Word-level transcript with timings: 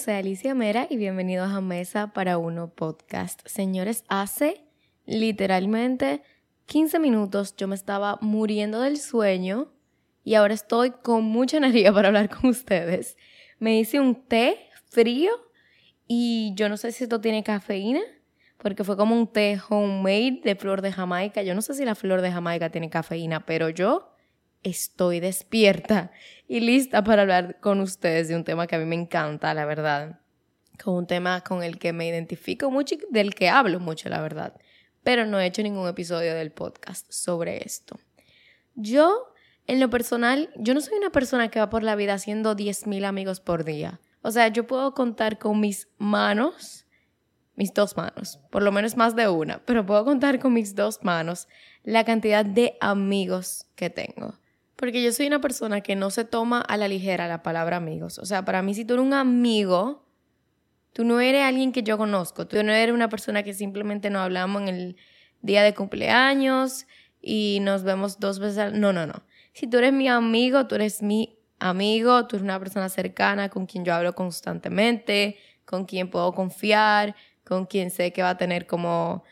soy 0.00 0.14
Alicia 0.14 0.54
Mera 0.54 0.86
y 0.88 0.96
bienvenidos 0.96 1.52
a 1.52 1.60
Mesa 1.60 2.14
para 2.14 2.38
Uno 2.38 2.70
Podcast. 2.70 3.46
Señores, 3.46 4.02
hace 4.08 4.64
literalmente 5.04 6.22
15 6.64 6.98
minutos 6.98 7.54
yo 7.54 7.68
me 7.68 7.74
estaba 7.74 8.16
muriendo 8.22 8.80
del 8.80 8.96
sueño 8.96 9.74
y 10.24 10.36
ahora 10.36 10.54
estoy 10.54 10.92
con 10.92 11.24
mucha 11.24 11.56
energía 11.58 11.92
para 11.92 12.08
hablar 12.08 12.30
con 12.30 12.48
ustedes. 12.48 13.18
Me 13.58 13.78
hice 13.78 14.00
un 14.00 14.14
té 14.26 14.70
frío 14.86 15.32
y 16.06 16.54
yo 16.54 16.70
no 16.70 16.78
sé 16.78 16.92
si 16.92 17.04
esto 17.04 17.20
tiene 17.20 17.44
cafeína 17.44 18.00
porque 18.56 18.84
fue 18.84 18.96
como 18.96 19.14
un 19.14 19.26
té 19.30 19.60
homemade 19.68 20.40
de 20.42 20.56
flor 20.56 20.80
de 20.80 20.92
Jamaica. 20.92 21.42
Yo 21.42 21.54
no 21.54 21.60
sé 21.60 21.74
si 21.74 21.84
la 21.84 21.94
flor 21.94 22.22
de 22.22 22.32
Jamaica 22.32 22.70
tiene 22.70 22.88
cafeína, 22.88 23.44
pero 23.44 23.68
yo 23.68 24.09
estoy 24.62 25.20
despierta 25.20 26.12
y 26.48 26.60
lista 26.60 27.02
para 27.04 27.22
hablar 27.22 27.60
con 27.60 27.80
ustedes 27.80 28.28
de 28.28 28.36
un 28.36 28.44
tema 28.44 28.66
que 28.66 28.76
a 28.76 28.78
mí 28.78 28.84
me 28.84 28.96
encanta, 28.96 29.54
la 29.54 29.64
verdad. 29.64 30.20
Con 30.82 30.94
un 30.94 31.06
tema 31.06 31.42
con 31.42 31.62
el 31.62 31.78
que 31.78 31.92
me 31.92 32.06
identifico 32.08 32.70
mucho 32.70 32.94
y 32.94 33.00
del 33.10 33.34
que 33.34 33.48
hablo 33.48 33.80
mucho, 33.80 34.08
la 34.08 34.20
verdad. 34.20 34.54
Pero 35.02 35.26
no 35.26 35.38
he 35.38 35.46
hecho 35.46 35.62
ningún 35.62 35.88
episodio 35.88 36.34
del 36.34 36.52
podcast 36.52 37.10
sobre 37.10 37.64
esto. 37.64 37.98
Yo, 38.74 39.32
en 39.66 39.80
lo 39.80 39.90
personal, 39.90 40.50
yo 40.56 40.74
no 40.74 40.80
soy 40.80 40.98
una 40.98 41.10
persona 41.10 41.50
que 41.50 41.60
va 41.60 41.70
por 41.70 41.82
la 41.82 41.96
vida 41.96 42.14
haciendo 42.14 42.56
10.000 42.56 43.04
amigos 43.04 43.40
por 43.40 43.64
día. 43.64 44.00
O 44.22 44.30
sea, 44.30 44.48
yo 44.48 44.66
puedo 44.66 44.94
contar 44.94 45.38
con 45.38 45.60
mis 45.60 45.88
manos, 45.98 46.86
mis 47.54 47.72
dos 47.72 47.96
manos, 47.96 48.38
por 48.50 48.62
lo 48.62 48.72
menos 48.72 48.96
más 48.96 49.16
de 49.16 49.28
una, 49.28 49.64
pero 49.64 49.84
puedo 49.84 50.04
contar 50.04 50.38
con 50.38 50.52
mis 50.52 50.74
dos 50.74 51.02
manos 51.02 51.48
la 51.82 52.04
cantidad 52.04 52.44
de 52.44 52.76
amigos 52.80 53.66
que 53.76 53.90
tengo. 53.90 54.39
Porque 54.80 55.02
yo 55.02 55.12
soy 55.12 55.26
una 55.26 55.42
persona 55.42 55.82
que 55.82 55.94
no 55.94 56.08
se 56.08 56.24
toma 56.24 56.62
a 56.62 56.78
la 56.78 56.88
ligera 56.88 57.28
la 57.28 57.42
palabra 57.42 57.76
amigos. 57.76 58.18
O 58.18 58.24
sea, 58.24 58.46
para 58.46 58.62
mí 58.62 58.72
si 58.72 58.86
tú 58.86 58.94
eres 58.94 59.04
un 59.04 59.12
amigo, 59.12 60.06
tú 60.94 61.04
no 61.04 61.20
eres 61.20 61.44
alguien 61.44 61.70
que 61.70 61.82
yo 61.82 61.98
conozco. 61.98 62.46
Tú 62.46 62.56
no 62.64 62.72
eres 62.72 62.94
una 62.94 63.10
persona 63.10 63.42
que 63.42 63.52
simplemente 63.52 64.08
nos 64.08 64.22
hablamos 64.22 64.62
en 64.62 64.68
el 64.68 64.96
día 65.42 65.62
de 65.62 65.74
cumpleaños 65.74 66.86
y 67.20 67.58
nos 67.60 67.82
vemos 67.82 68.20
dos 68.20 68.38
veces. 68.38 68.56
Al... 68.56 68.80
No, 68.80 68.94
no, 68.94 69.04
no. 69.04 69.22
Si 69.52 69.66
tú 69.66 69.76
eres 69.76 69.92
mi 69.92 70.08
amigo, 70.08 70.66
tú 70.66 70.76
eres 70.76 71.02
mi 71.02 71.38
amigo, 71.58 72.26
tú 72.26 72.36
eres 72.36 72.44
una 72.44 72.58
persona 72.58 72.88
cercana 72.88 73.50
con 73.50 73.66
quien 73.66 73.84
yo 73.84 73.92
hablo 73.92 74.14
constantemente, 74.14 75.36
con 75.66 75.84
quien 75.84 76.08
puedo 76.08 76.32
confiar, 76.32 77.14
con 77.44 77.66
quien 77.66 77.90
sé 77.90 78.14
que 78.14 78.22
va 78.22 78.30
a 78.30 78.36
tener 78.38 78.66
como 78.66 79.24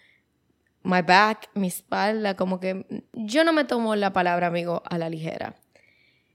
my 0.83 1.03
back, 1.03 1.51
mi 1.55 1.69
espalda, 1.69 2.37
como 2.37 2.61
que 2.61 3.05
yo 3.13 3.45
no 3.45 3.53
me 3.53 3.65
tomo 3.65 3.97
la 3.97 4.13
palabra 4.13 4.47
amigo 4.47 4.83
a 4.87 4.99
la 4.99 5.09
ligera. 5.09 5.57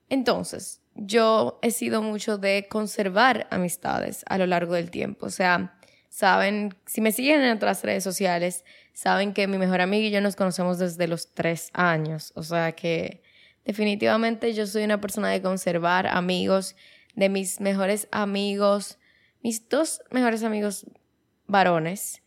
Entonces, 0.09 0.81
yo 0.95 1.59
he 1.61 1.71
sido 1.71 2.01
mucho 2.01 2.37
de 2.37 2.67
conservar 2.69 3.47
amistades 3.49 4.23
a 4.27 4.37
lo 4.37 4.45
largo 4.45 4.75
del 4.75 4.91
tiempo. 4.91 5.25
O 5.25 5.29
sea, 5.29 5.75
saben, 6.09 6.75
si 6.85 7.01
me 7.01 7.11
siguen 7.11 7.41
en 7.41 7.55
otras 7.55 7.83
redes 7.83 8.03
sociales, 8.03 8.63
saben 8.93 9.33
que 9.33 9.47
mi 9.47 9.57
mejor 9.57 9.81
amiga 9.81 10.07
y 10.07 10.11
yo 10.11 10.21
nos 10.21 10.35
conocemos 10.35 10.77
desde 10.77 11.07
los 11.07 11.33
tres 11.33 11.69
años. 11.73 12.31
O 12.35 12.43
sea 12.43 12.73
que 12.73 13.23
definitivamente 13.65 14.53
yo 14.53 14.67
soy 14.67 14.83
una 14.83 15.01
persona 15.01 15.29
de 15.29 15.41
conservar 15.41 16.07
amigos, 16.07 16.75
de 17.15 17.29
mis 17.29 17.59
mejores 17.59 18.07
amigos, 18.11 18.99
mis 19.41 19.67
dos 19.67 20.01
mejores 20.11 20.43
amigos 20.43 20.85
varones 21.47 22.22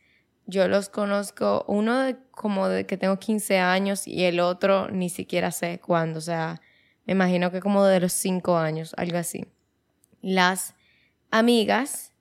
yo 0.47 0.69
los 0.69 0.89
conozco, 0.89 1.65
uno 1.67 1.99
de, 1.99 2.17
como 2.31 2.69
de 2.69 2.87
que 2.87 2.97
tengo 2.97 3.19
15 3.19 3.59
años 3.59 4.07
y 4.07 4.25
el 4.25 4.41
otro 4.41 4.89
ni 4.91 5.09
siquiera 5.09 5.51
sé 5.51 5.81
cuándo, 5.81 6.19
o 6.19 6.23
sea, 6.23 6.61
me 7.05 7.13
imagino 7.13 7.51
que 7.51 7.61
como 7.61 7.85
de 7.85 8.01
los 8.01 8.13
5 8.13 8.57
años, 8.57 8.95
algo 8.97 9.19
así. 9.19 9.45
Las 10.23 10.75
amigas, 11.31 12.13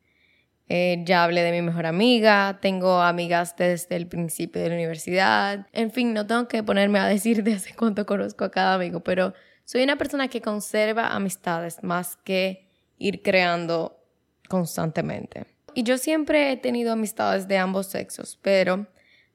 eh, 0.68 1.04
ya 1.06 1.24
hablé 1.24 1.44
de 1.44 1.52
mi 1.52 1.62
mejor 1.62 1.86
amiga, 1.86 2.60
tengo 2.62 3.02
amigas 3.02 3.56
desde 3.56 3.96
el 3.96 4.08
principio 4.08 4.62
de 4.62 4.70
la 4.70 4.76
universidad, 4.76 5.68
en 5.72 5.92
fin, 5.92 6.14
no 6.14 6.26
tengo 6.26 6.48
que 6.48 6.64
ponerme 6.64 7.00
a 7.00 7.06
decir 7.06 7.44
desde 7.44 7.76
cuánto 7.76 8.06
conozco 8.08 8.44
a 8.44 8.52
cada 8.52 8.74
amigo, 8.76 9.02
pero 9.02 9.34
soy 9.64 9.84
una 9.84 9.98
persona 9.98 10.28
que 10.28 10.42
conserva 10.42 11.10
amistades 11.10 11.84
más 11.84 12.18
que 12.18 12.68
ir 12.98 13.22
creando 13.22 14.00
constantemente 14.48 15.55
y 15.76 15.84
yo 15.84 15.98
siempre 15.98 16.52
he 16.52 16.58
tenido 16.58 16.94
amistades 16.94 17.48
de 17.48 17.58
ambos 17.58 17.88
sexos, 17.88 18.40
pero 18.42 18.88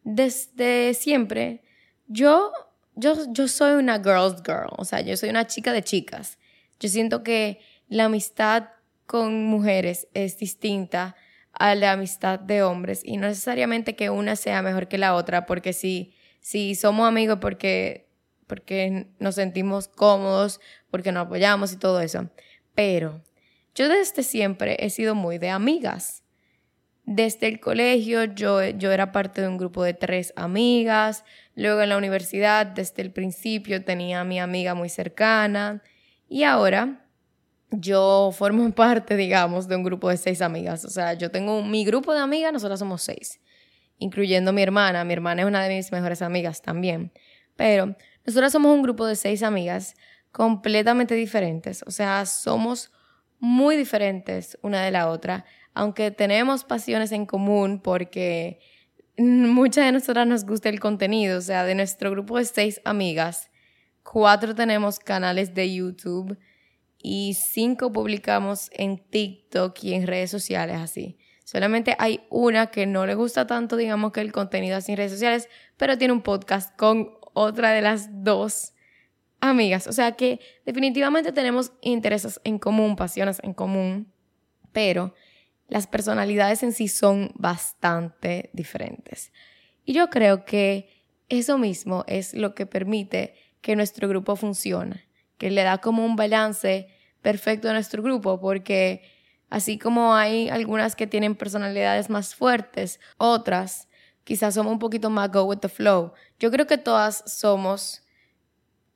desde 0.02 0.94
siempre 0.94 1.62
yo, 2.08 2.50
yo, 2.94 3.14
yo 3.32 3.46
soy 3.46 3.74
una 3.74 3.98
girl's 3.98 4.42
girl, 4.42 4.72
o 4.76 4.84
sea, 4.84 5.00
yo 5.00 5.16
soy 5.16 5.28
una 5.28 5.46
chica 5.46 5.72
de 5.72 5.82
chicas. 5.82 6.38
Yo 6.80 6.88
siento 6.88 7.22
que 7.22 7.60
la 7.88 8.06
amistad 8.06 8.70
con 9.06 9.44
mujeres 9.44 10.08
es 10.14 10.38
distinta 10.38 11.14
a 11.52 11.74
la 11.74 11.92
amistad 11.92 12.40
de 12.40 12.62
hombres 12.62 13.02
y 13.04 13.16
no 13.16 13.28
necesariamente 13.28 13.94
que 13.94 14.08
una 14.08 14.34
sea 14.34 14.62
mejor 14.62 14.88
que 14.88 14.98
la 14.98 15.14
otra, 15.14 15.46
porque 15.46 15.72
si, 15.72 16.14
si 16.40 16.74
somos 16.74 17.06
amigos 17.06 17.38
porque, 17.40 18.08
porque 18.46 19.08
nos 19.18 19.34
sentimos 19.34 19.88
cómodos, 19.88 20.60
porque 20.90 21.12
nos 21.12 21.26
apoyamos 21.26 21.72
y 21.72 21.76
todo 21.76 22.00
eso. 22.00 22.30
Pero 22.74 23.22
yo 23.74 23.88
desde 23.88 24.22
siempre 24.22 24.76
he 24.80 24.90
sido 24.90 25.14
muy 25.14 25.38
de 25.38 25.50
amigas. 25.50 26.19
Desde 27.12 27.48
el 27.48 27.58
colegio 27.58 28.22
yo, 28.22 28.62
yo 28.64 28.92
era 28.92 29.10
parte 29.10 29.40
de 29.40 29.48
un 29.48 29.58
grupo 29.58 29.82
de 29.82 29.94
tres 29.94 30.32
amigas, 30.36 31.24
luego 31.56 31.82
en 31.82 31.88
la 31.88 31.96
universidad 31.96 32.64
desde 32.66 33.02
el 33.02 33.10
principio 33.10 33.84
tenía 33.84 34.20
a 34.20 34.24
mi 34.24 34.38
amiga 34.38 34.76
muy 34.76 34.88
cercana 34.88 35.82
y 36.28 36.44
ahora 36.44 37.04
yo 37.72 38.30
formo 38.32 38.70
parte, 38.76 39.16
digamos, 39.16 39.66
de 39.66 39.74
un 39.74 39.82
grupo 39.82 40.08
de 40.08 40.18
seis 40.18 40.40
amigas. 40.40 40.84
O 40.84 40.88
sea, 40.88 41.14
yo 41.14 41.32
tengo 41.32 41.64
mi 41.64 41.84
grupo 41.84 42.14
de 42.14 42.20
amigas, 42.20 42.52
nosotras 42.52 42.78
somos 42.78 43.02
seis, 43.02 43.40
incluyendo 43.98 44.52
mi 44.52 44.62
hermana. 44.62 45.04
Mi 45.04 45.12
hermana 45.12 45.42
es 45.42 45.48
una 45.48 45.64
de 45.64 45.74
mis 45.74 45.90
mejores 45.90 46.22
amigas 46.22 46.62
también. 46.62 47.10
Pero 47.56 47.96
nosotras 48.24 48.52
somos 48.52 48.72
un 48.72 48.82
grupo 48.82 49.04
de 49.04 49.16
seis 49.16 49.42
amigas 49.42 49.96
completamente 50.30 51.16
diferentes. 51.16 51.82
O 51.88 51.90
sea, 51.90 52.24
somos 52.24 52.92
muy 53.40 53.74
diferentes 53.74 54.56
una 54.62 54.84
de 54.84 54.92
la 54.92 55.08
otra 55.08 55.44
aunque 55.74 56.10
tenemos 56.10 56.64
pasiones 56.64 57.12
en 57.12 57.26
común 57.26 57.80
porque 57.80 58.60
muchas 59.16 59.86
de 59.86 59.92
nosotras 59.92 60.26
nos 60.26 60.44
gusta 60.44 60.68
el 60.68 60.80
contenido, 60.80 61.38
o 61.38 61.42
sea, 61.42 61.64
de 61.64 61.74
nuestro 61.74 62.10
grupo 62.10 62.38
de 62.38 62.44
seis 62.44 62.80
amigas, 62.84 63.50
cuatro 64.02 64.54
tenemos 64.54 64.98
canales 64.98 65.54
de 65.54 65.74
YouTube 65.74 66.38
y 66.98 67.34
cinco 67.34 67.92
publicamos 67.92 68.70
en 68.72 68.98
TikTok 68.98 69.76
y 69.84 69.94
en 69.94 70.06
redes 70.06 70.30
sociales 70.30 70.76
así. 70.76 71.18
Solamente 71.44 71.96
hay 71.98 72.20
una 72.30 72.68
que 72.68 72.86
no 72.86 73.06
le 73.06 73.14
gusta 73.14 73.46
tanto, 73.46 73.76
digamos, 73.76 74.12
que 74.12 74.20
el 74.20 74.30
contenido 74.30 74.76
así 74.76 74.92
en 74.92 74.98
redes 74.98 75.12
sociales, 75.12 75.48
pero 75.76 75.98
tiene 75.98 76.12
un 76.12 76.22
podcast 76.22 76.76
con 76.76 77.10
otra 77.32 77.72
de 77.72 77.82
las 77.82 78.08
dos 78.22 78.74
amigas. 79.40 79.86
O 79.86 79.92
sea 79.92 80.12
que 80.12 80.40
definitivamente 80.64 81.32
tenemos 81.32 81.72
intereses 81.80 82.40
en 82.44 82.58
común, 82.58 82.94
pasiones 82.96 83.40
en 83.42 83.54
común, 83.54 84.12
pero 84.72 85.14
las 85.70 85.86
personalidades 85.86 86.62
en 86.62 86.72
sí 86.72 86.88
son 86.88 87.30
bastante 87.36 88.50
diferentes. 88.52 89.32
Y 89.84 89.94
yo 89.94 90.10
creo 90.10 90.44
que 90.44 91.06
eso 91.28 91.58
mismo 91.58 92.04
es 92.08 92.34
lo 92.34 92.54
que 92.54 92.66
permite 92.66 93.34
que 93.60 93.76
nuestro 93.76 94.08
grupo 94.08 94.34
funcione, 94.34 95.08
que 95.38 95.50
le 95.50 95.62
da 95.62 95.78
como 95.78 96.04
un 96.04 96.16
balance 96.16 96.88
perfecto 97.22 97.70
a 97.70 97.72
nuestro 97.72 98.02
grupo, 98.02 98.40
porque 98.40 99.02
así 99.48 99.78
como 99.78 100.14
hay 100.14 100.48
algunas 100.48 100.96
que 100.96 101.06
tienen 101.06 101.36
personalidades 101.36 102.10
más 102.10 102.34
fuertes, 102.34 102.98
otras 103.16 103.88
quizás 104.24 104.54
somos 104.54 104.72
un 104.72 104.80
poquito 104.80 105.08
más 105.08 105.30
go 105.30 105.44
with 105.44 105.58
the 105.58 105.68
flow. 105.68 106.14
Yo 106.40 106.50
creo 106.50 106.66
que 106.66 106.78
todas 106.78 107.22
somos 107.26 108.02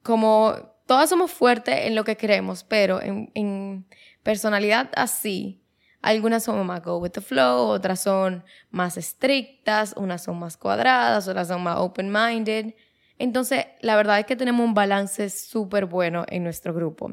como, 0.03 0.57
todas 0.87 1.09
somos 1.09 1.31
fuertes 1.31 1.87
en 1.87 1.95
lo 1.95 2.03
que 2.03 2.17
queremos, 2.17 2.65
pero 2.65 3.01
en, 3.01 3.31
en 3.35 3.87
personalidad 4.25 4.91
así, 4.97 5.64
algunas 6.05 6.45
son 6.45 6.67
más 6.67 6.83
go 6.83 6.99
with 6.99 7.13
the 7.13 7.23
flow, 7.23 7.69
otras 7.69 8.01
son 8.01 8.45
más 8.71 8.99
estrictas, 8.99 9.95
unas 9.97 10.23
son 10.23 10.39
más 10.39 10.59
cuadradas, 10.59 11.27
otras 11.29 11.49
son 11.49 11.63
más 11.63 11.79
open-minded. 11.79 12.75
Entonces, 13.19 13.65
la 13.81 13.97
verdad 13.97 14.19
es 14.19 14.27
que 14.27 14.37
tenemos 14.37 14.67
un 14.67 14.75
balance 14.75 15.31
súper 15.31 15.87
bueno 15.87 16.27
en 16.29 16.45
nuestro 16.45 16.75
grupo. 16.75 17.13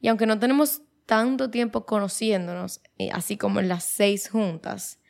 Y 0.00 0.06
aunque 0.06 0.26
no 0.26 0.38
tenemos 0.38 0.82
tanto 1.06 1.50
tiempo 1.50 1.86
conociéndonos, 1.86 2.80
eh, 2.98 3.10
así 3.12 3.36
como 3.36 3.58
en 3.58 3.68
las 3.68 3.82
seis 3.82 4.30
juntas, 4.30 5.00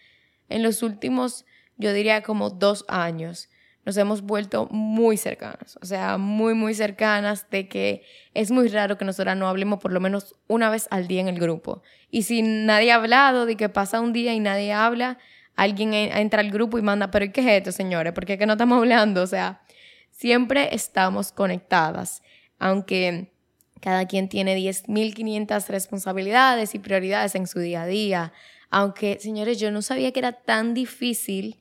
en 0.49 0.63
los 0.63 0.83
últimos, 0.83 1.45
yo 1.77 1.93
diría 1.93 2.23
como 2.23 2.49
dos 2.49 2.87
años, 2.89 3.51
nos 3.85 3.97
hemos 3.97 4.23
vuelto 4.23 4.69
muy 4.71 5.17
cercanas, 5.17 5.79
o 5.81 5.87
sea, 5.87 6.19
muy, 6.19 6.55
muy 6.55 6.75
cercanas 6.75 7.47
de 7.51 7.69
que 7.69 8.03
es 8.35 8.51
muy 8.51 8.69
raro 8.69 8.99
que 8.99 9.05
nosotras 9.05 9.37
no 9.37 9.49
hablemos 9.49 9.81
por 9.81 9.93
lo 9.93 10.01
menos 10.01 10.35
una 10.49 10.69
vez 10.71 10.87
al 10.91 11.09
día 11.09 11.21
en 11.21 11.29
el 11.29 11.41
grupo. 11.41 11.83
Y 12.11 12.25
si 12.25 12.43
nadie 12.43 12.93
ha 12.93 12.97
hablado, 12.97 13.47
de 13.47 13.57
que 13.57 13.69
pasa 13.69 14.01
un 14.01 14.13
día 14.13 14.35
y 14.35 14.41
nadie 14.41 14.73
habla, 14.73 15.19
alguien 15.57 15.95
entra 15.95 16.41
al 16.41 16.51
grupo 16.51 16.79
y 16.79 16.83
manda, 16.83 17.11
pero 17.11 17.33
¿qué 17.33 17.41
es 17.41 17.47
esto, 17.47 17.73
señores? 17.73 18.13
¿Por 18.13 18.27
qué 18.27 18.37
no 18.47 18.53
estamos 18.53 18.79
hablando? 18.79 19.23
O 19.23 19.27
sea, 19.27 19.63
siempre 20.11 20.75
estamos 20.75 21.33
conectadas, 21.33 22.23
aunque 22.59 23.33
cada 23.81 24.07
quien 24.07 24.29
tiene 24.29 24.57
10.500 24.57 25.69
responsabilidades 25.69 26.75
y 26.75 26.79
prioridades 26.79 27.35
en 27.35 27.47
su 27.47 27.61
día 27.61 27.83
a 27.83 27.87
día. 27.87 28.33
Aunque, 28.69 29.19
señores, 29.21 29.59
yo 29.59 29.71
no 29.71 29.83
sabía 29.83 30.13
que 30.13 30.21
era 30.21 30.33
tan 30.33 30.75
difícil 30.75 31.59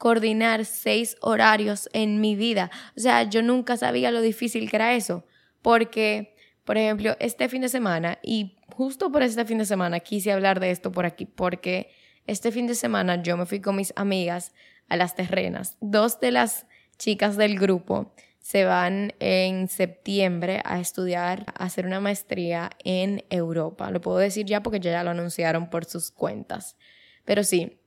coordinar 0.00 0.64
seis 0.64 1.18
horarios 1.20 1.90
en 1.92 2.22
mi 2.22 2.34
vida. 2.34 2.70
O 2.96 3.00
sea, 3.00 3.24
yo 3.24 3.42
nunca 3.42 3.76
sabía 3.76 4.10
lo 4.10 4.22
difícil 4.22 4.70
que 4.70 4.76
era 4.76 4.94
eso. 4.94 5.26
Porque, 5.60 6.34
por 6.64 6.78
ejemplo, 6.78 7.16
este 7.20 7.50
fin 7.50 7.60
de 7.60 7.68
semana, 7.68 8.18
y 8.22 8.56
justo 8.74 9.12
por 9.12 9.22
este 9.22 9.44
fin 9.44 9.58
de 9.58 9.66
semana 9.66 10.00
quise 10.00 10.32
hablar 10.32 10.58
de 10.58 10.70
esto 10.70 10.90
por 10.90 11.04
aquí, 11.04 11.26
porque 11.26 11.90
este 12.26 12.50
fin 12.50 12.66
de 12.66 12.76
semana 12.76 13.22
yo 13.22 13.36
me 13.36 13.44
fui 13.44 13.60
con 13.60 13.76
mis 13.76 13.92
amigas 13.94 14.54
a 14.88 14.96
las 14.96 15.14
terrenas. 15.14 15.76
Dos 15.82 16.18
de 16.18 16.30
las 16.30 16.66
chicas 16.96 17.36
del 17.36 17.58
grupo 17.58 18.14
se 18.38 18.64
van 18.64 19.12
en 19.20 19.68
septiembre 19.68 20.62
a 20.64 20.80
estudiar, 20.80 21.44
a 21.58 21.64
hacer 21.64 21.84
una 21.84 22.00
maestría 22.00 22.70
en 22.84 23.22
Europa. 23.28 23.90
Lo 23.90 24.00
puedo 24.00 24.16
decir 24.16 24.46
ya 24.46 24.62
porque 24.62 24.80
ya 24.80 25.04
lo 25.04 25.10
anunciaron 25.10 25.68
por 25.68 25.84
sus 25.84 26.10
cuentas. 26.10 26.78
Pero 27.26 27.44
sí, 27.44 27.79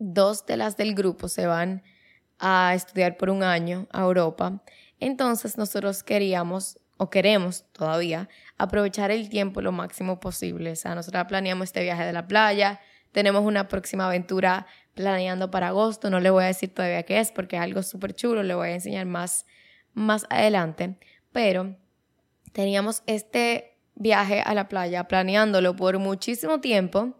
dos 0.00 0.46
de 0.46 0.56
las 0.56 0.76
del 0.76 0.96
grupo 0.96 1.28
se 1.28 1.46
van 1.46 1.84
a 2.40 2.72
estudiar 2.74 3.16
por 3.16 3.30
un 3.30 3.44
año 3.44 3.86
a 3.92 4.00
Europa. 4.00 4.60
Entonces 4.98 5.56
nosotros 5.56 6.02
queríamos 6.02 6.78
o 6.96 7.08
queremos 7.08 7.64
todavía 7.72 8.28
aprovechar 8.58 9.10
el 9.10 9.28
tiempo 9.28 9.60
lo 9.60 9.70
máximo 9.70 10.18
posible. 10.18 10.72
O 10.72 10.76
sea, 10.76 10.94
nosotros 10.94 11.24
planeamos 11.28 11.66
este 11.66 11.82
viaje 11.82 12.04
de 12.04 12.12
la 12.12 12.26
playa, 12.26 12.80
tenemos 13.12 13.44
una 13.44 13.68
próxima 13.68 14.06
aventura 14.06 14.66
planeando 14.94 15.50
para 15.50 15.68
agosto, 15.68 16.10
no 16.10 16.18
le 16.18 16.30
voy 16.30 16.44
a 16.44 16.48
decir 16.48 16.74
todavía 16.74 17.04
qué 17.04 17.20
es 17.20 17.30
porque 17.30 17.56
es 17.56 17.62
algo 17.62 17.82
súper 17.82 18.14
chulo, 18.14 18.42
le 18.42 18.54
voy 18.54 18.68
a 18.68 18.74
enseñar 18.74 19.06
más 19.06 19.46
más 19.92 20.26
adelante, 20.30 20.96
pero 21.32 21.76
teníamos 22.52 23.02
este 23.06 23.78
viaje 23.94 24.40
a 24.40 24.54
la 24.54 24.68
playa 24.68 25.04
planeándolo 25.04 25.76
por 25.76 25.98
muchísimo 25.98 26.60
tiempo 26.60 27.19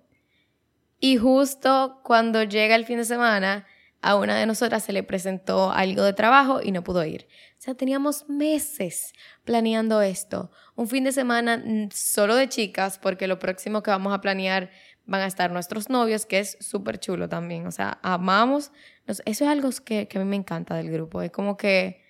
y 1.01 1.17
justo 1.17 2.01
cuando 2.05 2.45
llega 2.45 2.77
el 2.77 2.85
fin 2.85 2.99
de 2.99 3.05
semana 3.05 3.67
a 4.03 4.17
una 4.17 4.37
de 4.37 4.47
nosotras 4.47 4.85
se 4.85 4.93
le 4.93 5.03
presentó 5.03 5.73
algo 5.73 6.03
de 6.03 6.13
trabajo 6.13 6.61
y 6.63 6.73
no 6.73 6.83
pudo 6.83 7.05
ir. 7.05 7.27
O 7.59 7.63
sea, 7.63 7.75
teníamos 7.75 8.29
meses 8.29 9.13
planeando 9.45 10.01
esto. 10.01 10.51
Un 10.75 10.89
fin 10.89 11.05
de 11.05 11.13
semana 11.13 11.63
solo 11.93 12.35
de 12.35 12.49
chicas, 12.49 12.99
porque 12.99 13.27
lo 13.27 13.39
próximo 13.39 13.83
que 13.83 13.91
vamos 13.91 14.15
a 14.15 14.21
planear 14.21 14.71
van 15.05 15.23
a 15.23 15.27
estar 15.27 15.51
nuestros 15.51 15.91
novios, 15.91 16.25
que 16.25 16.39
es 16.39 16.57
súper 16.61 16.99
chulo 16.99 17.29
también. 17.29 17.67
O 17.67 17.71
sea, 17.71 17.99
amamos. 18.03 18.73
Eso 19.07 19.23
es 19.27 19.43
algo 19.43 19.69
que, 19.85 20.09
a 20.15 20.19
mí 20.19 20.25
me 20.25 20.37
encanta 20.37 20.75
del 20.77 20.91
grupo. 20.91 21.21
Es 21.21 21.31
como 21.31 21.57
que 21.57 22.03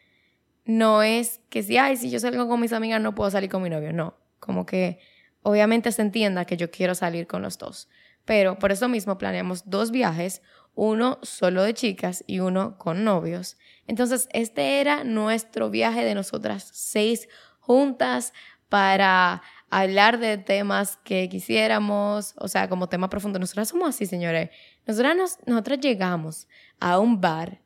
no 0.65 1.03
es 1.03 1.41
que 1.49 1.63
si, 1.63 1.79
ay, 1.79 1.97
si 1.97 2.11
yo 2.11 2.21
salgo 2.21 2.47
con 2.47 2.61
mis 2.61 2.73
amigas 2.73 3.01
no 3.01 3.15
puedo 3.15 3.31
salir 3.31 3.51
con 3.51 3.63
mi 3.63 3.71
novio, 3.71 3.93
no, 3.93 4.17
como 4.39 4.67
que 4.67 5.01
obviamente 5.43 5.91
se 5.91 6.03
entienda 6.03 6.45
que 6.45 6.57
yo 6.57 6.71
quiero 6.71 6.95
salir 6.95 7.27
con 7.27 7.43
los 7.43 7.59
dos, 7.59 7.89
pero 8.31 8.61
por 8.61 8.71
eso 8.71 8.89
mismo 8.89 9.19
planeamos 9.19 9.69
dos 9.69 9.91
viajes, 9.91 10.41
uno 10.77 11.19
solo 11.21 11.65
de 11.65 11.75
chicas 11.75 12.23
y 12.29 12.39
uno 12.39 12.79
con 12.79 13.03
novios. 13.03 13.59
Entonces, 13.89 14.29
este 14.33 14.81
era 14.81 15.03
nuestro 15.03 15.69
viaje 15.69 16.05
de 16.05 16.15
nosotras 16.15 16.71
seis 16.73 17.29
juntas 17.59 18.33
para 18.69 19.43
hablar 19.69 20.21
de 20.21 20.39
temas 20.39 20.97
que 21.03 21.29
quisiéramos, 21.29 22.35
o 22.37 22.47
sea, 22.47 22.69
como 22.69 22.89
tema 22.89 23.11
profundo. 23.11 23.41
Nosotras 23.41 23.71
somos 23.71 23.89
así, 23.89 24.07
señores. 24.07 24.51
Nosotras, 24.87 25.17
nos, 25.17 25.39
nosotras 25.47 25.81
llegamos 25.81 26.47
a 26.79 27.01
un 27.01 27.21
bar 27.21 27.61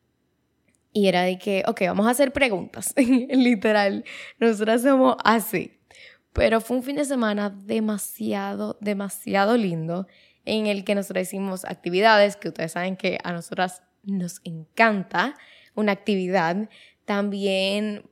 y 0.95 1.09
era 1.09 1.25
de 1.25 1.37
que, 1.37 1.63
ok, 1.67 1.83
vamos 1.89 2.07
a 2.07 2.13
hacer 2.13 2.33
preguntas. 2.33 2.95
Literal, 2.97 4.03
nosotras 4.41 4.81
somos 4.81 5.17
así. 5.25 5.79
Pero 6.33 6.63
fue 6.63 6.79
un 6.79 6.83
fin 6.83 6.97
de 6.97 7.05
semana 7.05 7.51
demasiado, 7.51 8.79
demasiado 8.81 9.59
lindo 9.59 10.07
en 10.45 10.67
el 10.67 10.85
que 10.85 10.95
nosotros 10.95 11.27
hicimos 11.27 11.65
actividades 11.65 12.37
que 12.37 12.49
ustedes 12.49 12.73
saben 12.73 12.97
que 12.97 13.19
a 13.25 13.33
nosotras 13.33 13.83
nos 14.03 14.41
encanta 14.45 15.35
una 15.75 15.93
actividad. 15.93 16.69
También, 17.05 18.09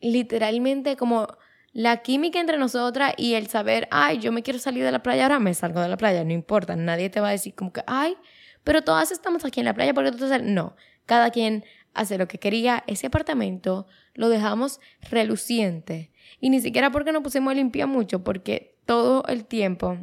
literalmente, 0.00 0.96
como 0.96 1.28
la 1.72 1.98
química 1.98 2.38
entre 2.38 2.58
nosotras 2.58 3.14
y 3.16 3.34
el 3.34 3.46
saber, 3.46 3.88
ay, 3.90 4.18
yo 4.18 4.32
me 4.32 4.42
quiero 4.42 4.58
salir 4.58 4.84
de 4.84 4.92
la 4.92 5.02
playa, 5.02 5.24
ahora 5.24 5.38
me 5.38 5.54
salgo 5.54 5.80
de 5.80 5.88
la 5.88 5.96
playa, 5.96 6.22
no 6.24 6.32
importa, 6.32 6.76
nadie 6.76 7.08
te 7.08 7.20
va 7.20 7.28
a 7.28 7.32
decir 7.32 7.54
como 7.54 7.72
que, 7.72 7.82
ay, 7.86 8.16
pero 8.64 8.82
todas 8.82 9.10
estamos 9.10 9.44
aquí 9.44 9.60
en 9.60 9.66
la 9.66 9.74
playa 9.74 9.94
porque 9.94 10.12
tú 10.12 10.28
te 10.28 10.38
No, 10.40 10.76
cada 11.06 11.30
quien 11.30 11.64
hacer 11.94 12.20
lo 12.20 12.28
que 12.28 12.38
quería. 12.38 12.84
Ese 12.86 13.06
apartamento 13.06 13.86
lo 14.14 14.28
dejamos 14.28 14.80
reluciente. 15.10 16.10
Y 16.40 16.50
ni 16.50 16.60
siquiera 16.60 16.90
porque 16.90 17.12
nos 17.12 17.22
pusimos 17.22 17.52
a 17.52 17.54
limpiar 17.54 17.88
mucho, 17.88 18.24
porque 18.24 18.76
todo 18.86 19.24
el 19.26 19.44
tiempo 19.44 19.98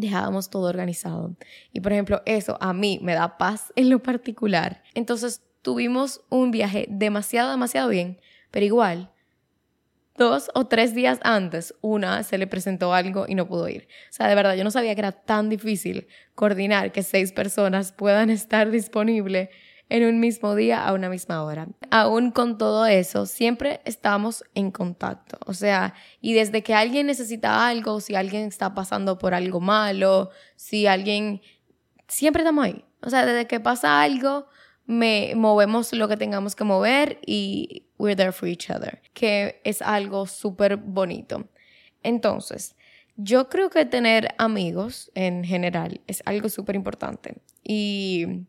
dejábamos 0.00 0.50
todo 0.50 0.68
organizado. 0.68 1.36
Y 1.72 1.80
por 1.80 1.92
ejemplo, 1.92 2.22
eso 2.26 2.58
a 2.60 2.72
mí 2.72 2.98
me 3.02 3.14
da 3.14 3.38
paz 3.38 3.72
en 3.76 3.90
lo 3.90 4.02
particular. 4.02 4.82
Entonces 4.94 5.42
tuvimos 5.62 6.22
un 6.28 6.50
viaje 6.50 6.86
demasiado, 6.90 7.50
demasiado 7.50 7.88
bien, 7.88 8.20
pero 8.50 8.66
igual, 8.66 9.10
dos 10.16 10.50
o 10.54 10.66
tres 10.66 10.94
días 10.94 11.18
antes, 11.22 11.74
una 11.80 12.22
se 12.22 12.36
le 12.36 12.46
presentó 12.46 12.92
algo 12.92 13.24
y 13.26 13.34
no 13.34 13.48
pudo 13.48 13.68
ir. 13.68 13.88
O 14.10 14.12
sea, 14.12 14.28
de 14.28 14.34
verdad, 14.34 14.54
yo 14.54 14.64
no 14.64 14.70
sabía 14.70 14.94
que 14.94 15.00
era 15.00 15.12
tan 15.12 15.48
difícil 15.48 16.08
coordinar 16.34 16.92
que 16.92 17.02
seis 17.02 17.32
personas 17.32 17.92
puedan 17.92 18.28
estar 18.40 18.70
disponibles 18.70 19.48
en 19.90 20.04
un 20.04 20.20
mismo 20.20 20.54
día 20.54 20.86
a 20.86 20.94
una 20.94 21.10
misma 21.10 21.42
hora. 21.42 21.68
Aún 21.90 22.30
con 22.30 22.56
todo 22.56 22.86
eso, 22.86 23.26
siempre 23.26 23.80
estamos 23.84 24.44
en 24.54 24.70
contacto. 24.70 25.38
O 25.46 25.52
sea, 25.52 25.94
y 26.20 26.32
desde 26.32 26.62
que 26.62 26.74
alguien 26.74 27.08
necesita 27.08 27.66
algo, 27.66 28.00
si 28.00 28.14
alguien 28.14 28.46
está 28.46 28.72
pasando 28.72 29.18
por 29.18 29.34
algo 29.34 29.60
malo, 29.60 30.30
si 30.56 30.86
alguien... 30.86 31.42
Siempre 32.06 32.42
estamos 32.42 32.64
ahí. 32.64 32.84
O 33.02 33.10
sea, 33.10 33.26
desde 33.26 33.46
que 33.46 33.60
pasa 33.60 34.00
algo, 34.02 34.46
me 34.86 35.34
movemos 35.36 35.92
lo 35.92 36.08
que 36.08 36.16
tengamos 36.16 36.56
que 36.56 36.64
mover 36.64 37.20
y 37.26 37.86
we're 37.98 38.16
there 38.16 38.32
for 38.32 38.48
each 38.48 38.70
other, 38.70 39.02
que 39.12 39.60
es 39.64 39.82
algo 39.82 40.26
súper 40.26 40.76
bonito. 40.76 41.48
Entonces, 42.02 42.76
yo 43.16 43.48
creo 43.48 43.70
que 43.70 43.84
tener 43.84 44.34
amigos 44.38 45.10
en 45.14 45.44
general 45.44 46.00
es 46.06 46.22
algo 46.26 46.48
súper 46.48 46.74
importante. 46.74 47.42
Y 47.62 48.46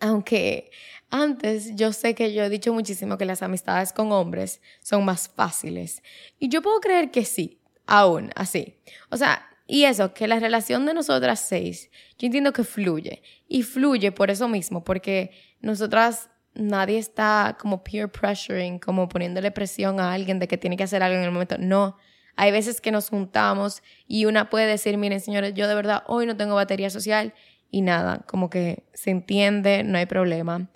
aunque 0.00 0.70
antes 1.10 1.76
yo 1.76 1.92
sé 1.92 2.14
que 2.14 2.32
yo 2.32 2.42
he 2.42 2.48
dicho 2.48 2.72
muchísimo 2.72 3.16
que 3.16 3.24
las 3.24 3.42
amistades 3.42 3.92
con 3.92 4.12
hombres 4.12 4.60
son 4.80 5.04
más 5.04 5.28
fáciles. 5.28 6.02
Y 6.38 6.48
yo 6.48 6.62
puedo 6.62 6.80
creer 6.80 7.10
que 7.10 7.24
sí, 7.24 7.60
aún 7.86 8.30
así. 8.34 8.76
O 9.10 9.16
sea, 9.16 9.46
y 9.66 9.84
eso, 9.84 10.14
que 10.14 10.28
la 10.28 10.38
relación 10.38 10.86
de 10.86 10.94
nosotras 10.94 11.40
seis, 11.40 11.90
yo 12.18 12.26
entiendo 12.26 12.52
que 12.52 12.64
fluye. 12.64 13.22
Y 13.48 13.62
fluye 13.62 14.12
por 14.12 14.30
eso 14.30 14.48
mismo, 14.48 14.84
porque 14.84 15.30
nosotras 15.60 16.30
nadie 16.54 16.98
está 16.98 17.56
como 17.60 17.82
peer 17.82 18.10
pressuring, 18.10 18.78
como 18.78 19.08
poniéndole 19.08 19.50
presión 19.50 20.00
a 20.00 20.12
alguien 20.12 20.38
de 20.38 20.48
que 20.48 20.58
tiene 20.58 20.76
que 20.76 20.84
hacer 20.84 21.02
algo 21.02 21.18
en 21.18 21.24
el 21.24 21.30
momento. 21.30 21.56
No. 21.58 21.96
Hay 22.36 22.52
veces 22.52 22.80
que 22.80 22.90
nos 22.92 23.08
juntamos 23.08 23.82
y 24.06 24.26
una 24.26 24.50
puede 24.50 24.66
decir, 24.66 24.98
miren 24.98 25.20
señores, 25.20 25.54
yo 25.54 25.68
de 25.68 25.74
verdad 25.74 26.02
hoy 26.06 26.26
no 26.26 26.36
tengo 26.36 26.54
batería 26.54 26.90
social 26.90 27.32
y 27.70 27.82
nada, 27.82 28.24
como 28.26 28.50
que 28.50 28.84
se 28.94 29.10
entiende, 29.10 29.82
no 29.84 29.98
hay 29.98 30.06
problema. 30.06 30.70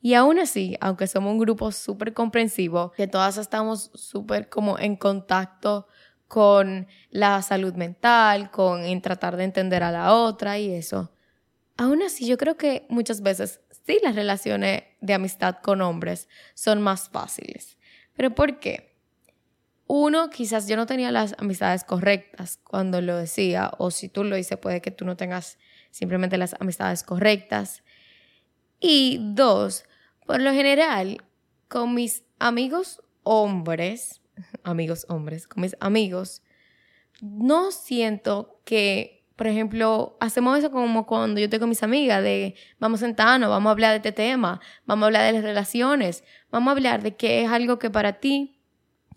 Y 0.00 0.14
aún 0.14 0.38
así, 0.38 0.76
aunque 0.80 1.06
somos 1.06 1.32
un 1.32 1.38
grupo 1.38 1.72
súper 1.72 2.12
comprensivo, 2.12 2.92
que 2.92 3.06
todas 3.06 3.38
estamos 3.38 3.90
súper 3.94 4.48
como 4.48 4.78
en 4.78 4.96
contacto 4.96 5.86
con 6.28 6.86
la 7.10 7.40
salud 7.42 7.74
mental, 7.74 8.50
con 8.50 9.00
tratar 9.00 9.36
de 9.36 9.44
entender 9.44 9.82
a 9.82 9.92
la 9.92 10.12
otra 10.12 10.58
y 10.58 10.72
eso. 10.72 11.10
Aún 11.76 12.02
así, 12.02 12.26
yo 12.26 12.36
creo 12.36 12.56
que 12.56 12.86
muchas 12.88 13.22
veces 13.22 13.60
sí 13.86 13.98
las 14.02 14.14
relaciones 14.14 14.84
de 15.00 15.14
amistad 15.14 15.56
con 15.62 15.80
hombres 15.80 16.28
son 16.54 16.82
más 16.82 17.08
fáciles. 17.08 17.78
¿Pero 18.16 18.34
por 18.34 18.58
qué? 18.60 18.93
Uno, 19.86 20.30
quizás 20.30 20.66
yo 20.66 20.76
no 20.76 20.86
tenía 20.86 21.12
las 21.12 21.34
amistades 21.38 21.84
correctas 21.84 22.58
cuando 22.64 23.00
lo 23.02 23.16
decía, 23.16 23.70
o 23.78 23.90
si 23.90 24.08
tú 24.08 24.24
lo 24.24 24.36
dices, 24.36 24.56
puede 24.56 24.80
que 24.80 24.90
tú 24.90 25.04
no 25.04 25.16
tengas 25.16 25.58
simplemente 25.90 26.38
las 26.38 26.54
amistades 26.58 27.02
correctas. 27.02 27.82
Y 28.80 29.18
dos, 29.20 29.84
por 30.26 30.40
lo 30.40 30.52
general, 30.52 31.22
con 31.68 31.94
mis 31.94 32.24
amigos 32.38 33.02
hombres, 33.24 34.22
amigos 34.64 35.04
hombres, 35.08 35.46
con 35.46 35.62
mis 35.62 35.76
amigos, 35.80 36.42
no 37.20 37.70
siento 37.70 38.60
que, 38.64 39.26
por 39.36 39.46
ejemplo, 39.48 40.16
hacemos 40.20 40.58
eso 40.58 40.70
como 40.70 41.06
cuando 41.06 41.40
yo 41.40 41.44
estoy 41.44 41.58
con 41.58 41.68
mis 41.68 41.82
amigas, 41.82 42.22
de 42.22 42.54
vamos 42.78 43.02
a 43.02 43.38
vamos 43.38 43.66
a 43.66 43.70
hablar 43.70 43.90
de 43.90 43.96
este 43.96 44.12
tema, 44.12 44.60
vamos 44.86 45.04
a 45.04 45.06
hablar 45.06 45.26
de 45.26 45.32
las 45.32 45.42
relaciones, 45.42 46.24
vamos 46.50 46.68
a 46.68 46.72
hablar 46.72 47.02
de 47.02 47.16
qué 47.16 47.42
es 47.42 47.50
algo 47.50 47.78
que 47.78 47.90
para 47.90 48.14
ti 48.14 48.53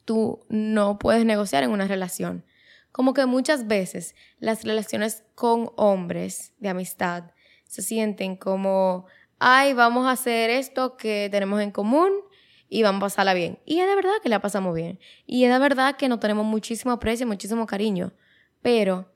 tú 0.07 0.45
no 0.47 0.97
puedes 0.99 1.25
negociar 1.25 1.65
en 1.65 1.71
una 1.71 1.85
relación. 1.85 2.45
Como 2.93 3.13
que 3.13 3.25
muchas 3.25 3.67
veces 3.67 4.15
las 4.39 4.63
relaciones 4.63 5.25
con 5.35 5.69
hombres 5.75 6.53
de 6.59 6.69
amistad 6.69 7.31
se 7.65 7.81
sienten 7.81 8.37
como, 8.37 9.05
ay, 9.37 9.73
vamos 9.73 10.07
a 10.07 10.11
hacer 10.11 10.49
esto 10.49 10.95
que 10.95 11.27
tenemos 11.29 11.61
en 11.61 11.71
común 11.71 12.13
y 12.69 12.83
vamos 12.83 12.99
a 12.99 13.05
pasarla 13.07 13.33
bien. 13.33 13.59
Y 13.65 13.81
es 13.81 13.87
de 13.87 13.95
verdad 13.95 14.13
que 14.23 14.29
la 14.29 14.39
pasamos 14.39 14.73
bien. 14.73 14.97
Y 15.25 15.43
es 15.43 15.51
de 15.51 15.59
verdad 15.59 15.97
que 15.97 16.07
nos 16.07 16.21
tenemos 16.21 16.45
muchísimo 16.45 16.93
aprecio, 16.93 17.27
muchísimo 17.27 17.67
cariño. 17.67 18.13
Pero 18.61 19.11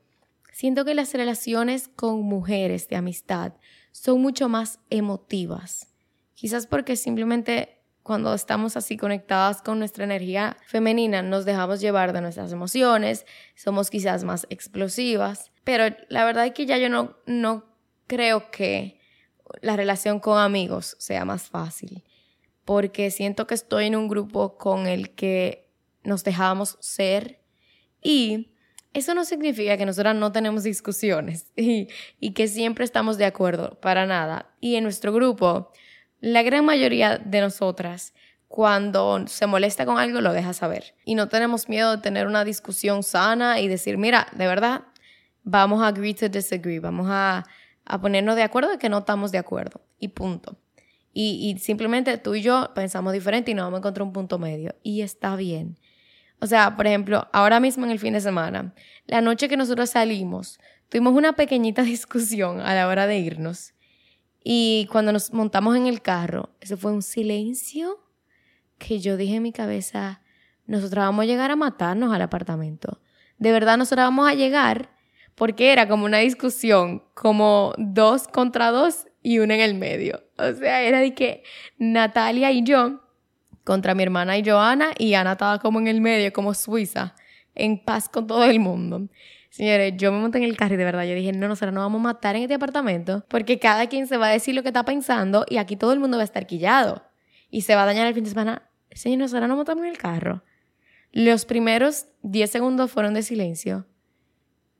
siento 0.52 0.84
que 0.84 0.94
las 0.94 1.14
relaciones 1.14 1.88
con 1.88 2.20
mujeres 2.20 2.86
de 2.88 2.96
amistad 2.96 3.54
son 3.92 4.20
mucho 4.20 4.50
más 4.50 4.78
emotivas. 4.90 5.88
Quizás 6.34 6.66
porque 6.66 6.96
simplemente 6.96 7.81
cuando 8.02 8.34
estamos 8.34 8.76
así 8.76 8.96
conectadas 8.96 9.62
con 9.62 9.78
nuestra 9.78 10.04
energía 10.04 10.56
femenina 10.66 11.22
nos 11.22 11.44
dejamos 11.44 11.80
llevar 11.80 12.12
de 12.12 12.20
nuestras 12.20 12.52
emociones, 12.52 13.26
somos 13.54 13.90
quizás 13.90 14.24
más 14.24 14.46
explosivas, 14.50 15.52
pero 15.64 15.94
la 16.08 16.24
verdad 16.24 16.46
es 16.46 16.52
que 16.52 16.66
ya 16.66 16.78
yo 16.78 16.88
no, 16.88 17.16
no 17.26 17.64
creo 18.06 18.50
que 18.50 19.00
la 19.60 19.76
relación 19.76 20.18
con 20.18 20.38
amigos 20.38 20.96
sea 20.98 21.24
más 21.24 21.48
fácil, 21.48 22.02
porque 22.64 23.10
siento 23.10 23.46
que 23.46 23.54
estoy 23.54 23.86
en 23.86 23.96
un 23.96 24.08
grupo 24.08 24.56
con 24.56 24.86
el 24.86 25.10
que 25.14 25.70
nos 26.02 26.24
dejamos 26.24 26.78
ser 26.80 27.40
y 28.02 28.48
eso 28.94 29.14
no 29.14 29.24
significa 29.24 29.76
que 29.76 29.86
nosotras 29.86 30.14
no 30.14 30.32
tenemos 30.32 30.64
discusiones 30.64 31.46
y, 31.56 31.88
y 32.18 32.32
que 32.32 32.48
siempre 32.48 32.84
estamos 32.84 33.16
de 33.16 33.24
acuerdo, 33.24 33.78
para 33.80 34.06
nada. 34.06 34.54
Y 34.60 34.74
en 34.74 34.84
nuestro 34.84 35.12
grupo 35.12 35.70
la 36.22 36.42
gran 36.44 36.64
mayoría 36.64 37.18
de 37.18 37.40
nosotras, 37.40 38.14
cuando 38.46 39.26
se 39.26 39.46
molesta 39.48 39.84
con 39.84 39.98
algo, 39.98 40.20
lo 40.20 40.32
deja 40.32 40.52
saber. 40.52 40.94
Y 41.04 41.16
no 41.16 41.28
tenemos 41.28 41.68
miedo 41.68 41.96
de 41.96 42.02
tener 42.02 42.28
una 42.28 42.44
discusión 42.44 43.02
sana 43.02 43.58
y 43.58 43.66
decir, 43.66 43.98
mira, 43.98 44.28
de 44.32 44.46
verdad, 44.46 44.82
vamos 45.42 45.82
a 45.82 45.88
agree 45.88 46.14
to 46.14 46.28
disagree, 46.28 46.78
vamos 46.78 47.08
a, 47.10 47.44
ponernos 48.00 48.36
de 48.36 48.44
acuerdo 48.44 48.70
de 48.70 48.78
que 48.78 48.88
no 48.88 48.98
estamos 48.98 49.32
de 49.32 49.38
acuerdo. 49.38 49.80
Y 49.98 50.08
punto. 50.08 50.56
Y, 51.12 51.50
y, 51.50 51.58
simplemente 51.58 52.16
tú 52.18 52.36
y 52.36 52.42
yo 52.42 52.70
pensamos 52.72 53.12
diferente 53.12 53.50
y 53.50 53.54
nos 53.54 53.64
vamos 53.64 53.78
a 53.78 53.80
encontrar 53.80 54.06
un 54.06 54.12
punto 54.12 54.38
medio. 54.38 54.76
Y 54.84 55.00
está 55.00 55.34
bien. 55.34 55.76
O 56.38 56.46
sea, 56.46 56.76
por 56.76 56.86
ejemplo, 56.86 57.26
ahora 57.32 57.58
mismo 57.58 57.84
en 57.84 57.90
el 57.90 57.98
fin 57.98 58.12
de 58.12 58.20
semana, 58.20 58.74
la 59.06 59.20
noche 59.20 59.48
que 59.48 59.56
nosotros 59.56 59.90
salimos, 59.90 60.60
tuvimos 60.88 61.14
una 61.14 61.32
pequeñita 61.32 61.82
discusión 61.82 62.60
a 62.60 62.74
la 62.76 62.86
hora 62.86 63.08
de 63.08 63.18
irnos. 63.18 63.74
Y 64.44 64.88
cuando 64.90 65.12
nos 65.12 65.32
montamos 65.32 65.76
en 65.76 65.86
el 65.86 66.02
carro, 66.02 66.50
eso 66.60 66.76
fue 66.76 66.92
un 66.92 67.02
silencio 67.02 68.00
que 68.78 68.98
yo 68.98 69.16
dije 69.16 69.36
en 69.36 69.42
mi 69.42 69.52
cabeza, 69.52 70.22
nosotros 70.66 71.04
vamos 71.04 71.22
a 71.22 71.26
llegar 71.26 71.50
a 71.50 71.56
matarnos 71.56 72.12
al 72.12 72.22
apartamento. 72.22 73.00
De 73.38 73.52
verdad, 73.52 73.78
nosotros 73.78 74.04
vamos 74.04 74.28
a 74.28 74.34
llegar 74.34 74.90
porque 75.34 75.72
era 75.72 75.88
como 75.88 76.04
una 76.04 76.18
discusión, 76.18 77.04
como 77.14 77.74
dos 77.78 78.28
contra 78.28 78.70
dos 78.70 79.06
y 79.22 79.38
una 79.38 79.54
en 79.54 79.60
el 79.60 79.74
medio. 79.74 80.22
O 80.38 80.52
sea, 80.52 80.82
era 80.82 81.00
de 81.00 81.14
que 81.14 81.42
Natalia 81.78 82.50
y 82.50 82.62
yo 82.62 83.00
contra 83.64 83.94
mi 83.94 84.02
hermana 84.02 84.36
y 84.38 84.44
Joana 84.44 84.90
y 84.98 85.14
Ana 85.14 85.32
estaba 85.32 85.58
como 85.58 85.78
en 85.78 85.88
el 85.88 86.00
medio, 86.00 86.32
como 86.32 86.54
Suiza, 86.54 87.14
en 87.54 87.82
paz 87.84 88.08
con 88.08 88.26
todo 88.26 88.44
el 88.44 88.58
mundo. 88.58 89.08
Señores, 89.52 89.92
yo 89.98 90.10
me 90.12 90.18
monté 90.18 90.38
en 90.38 90.44
el 90.44 90.56
carro 90.56 90.76
y 90.76 90.76
de 90.78 90.84
verdad 90.86 91.04
yo 91.04 91.14
dije, 91.14 91.30
no, 91.30 91.46
nosotros 91.46 91.74
nos 91.74 91.82
vamos 91.82 92.00
a 92.00 92.04
matar 92.04 92.36
en 92.36 92.42
este 92.42 92.54
apartamento 92.54 93.22
porque 93.28 93.58
cada 93.58 93.86
quien 93.86 94.06
se 94.06 94.16
va 94.16 94.28
a 94.28 94.30
decir 94.30 94.54
lo 94.54 94.62
que 94.62 94.70
está 94.70 94.82
pensando 94.86 95.44
y 95.46 95.58
aquí 95.58 95.76
todo 95.76 95.92
el 95.92 96.00
mundo 96.00 96.16
va 96.16 96.22
a 96.22 96.24
estar 96.24 96.46
quillado 96.46 97.02
y 97.50 97.60
se 97.60 97.74
va 97.74 97.82
a 97.82 97.86
dañar 97.86 98.06
el 98.06 98.14
fin 98.14 98.24
de 98.24 98.30
semana. 98.30 98.70
Señor, 98.92 99.18
nosotros 99.18 99.46
nos 99.46 99.58
montamos 99.58 99.84
en 99.84 99.90
el 99.90 99.98
carro. 99.98 100.42
Los 101.12 101.44
primeros 101.44 102.06
10 102.22 102.50
segundos 102.50 102.90
fueron 102.90 103.12
de 103.12 103.22
silencio 103.22 103.86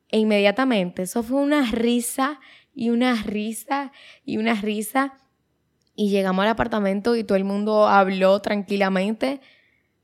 e 0.09 0.19
inmediatamente 0.19 1.03
eso 1.03 1.23
fue 1.23 1.43
una 1.43 1.71
risa 1.71 2.41
y 2.75 2.89
una 2.89 3.15
risa 3.23 3.93
y 4.25 4.39
una 4.39 4.55
risa 4.55 5.19
y 5.95 6.09
llegamos 6.09 6.45
al 6.45 6.49
apartamento 6.49 7.15
y 7.15 7.25
todo 7.25 7.37
el 7.37 7.45
mundo 7.45 7.89
habló 7.89 8.41
tranquilamente, 8.41 9.43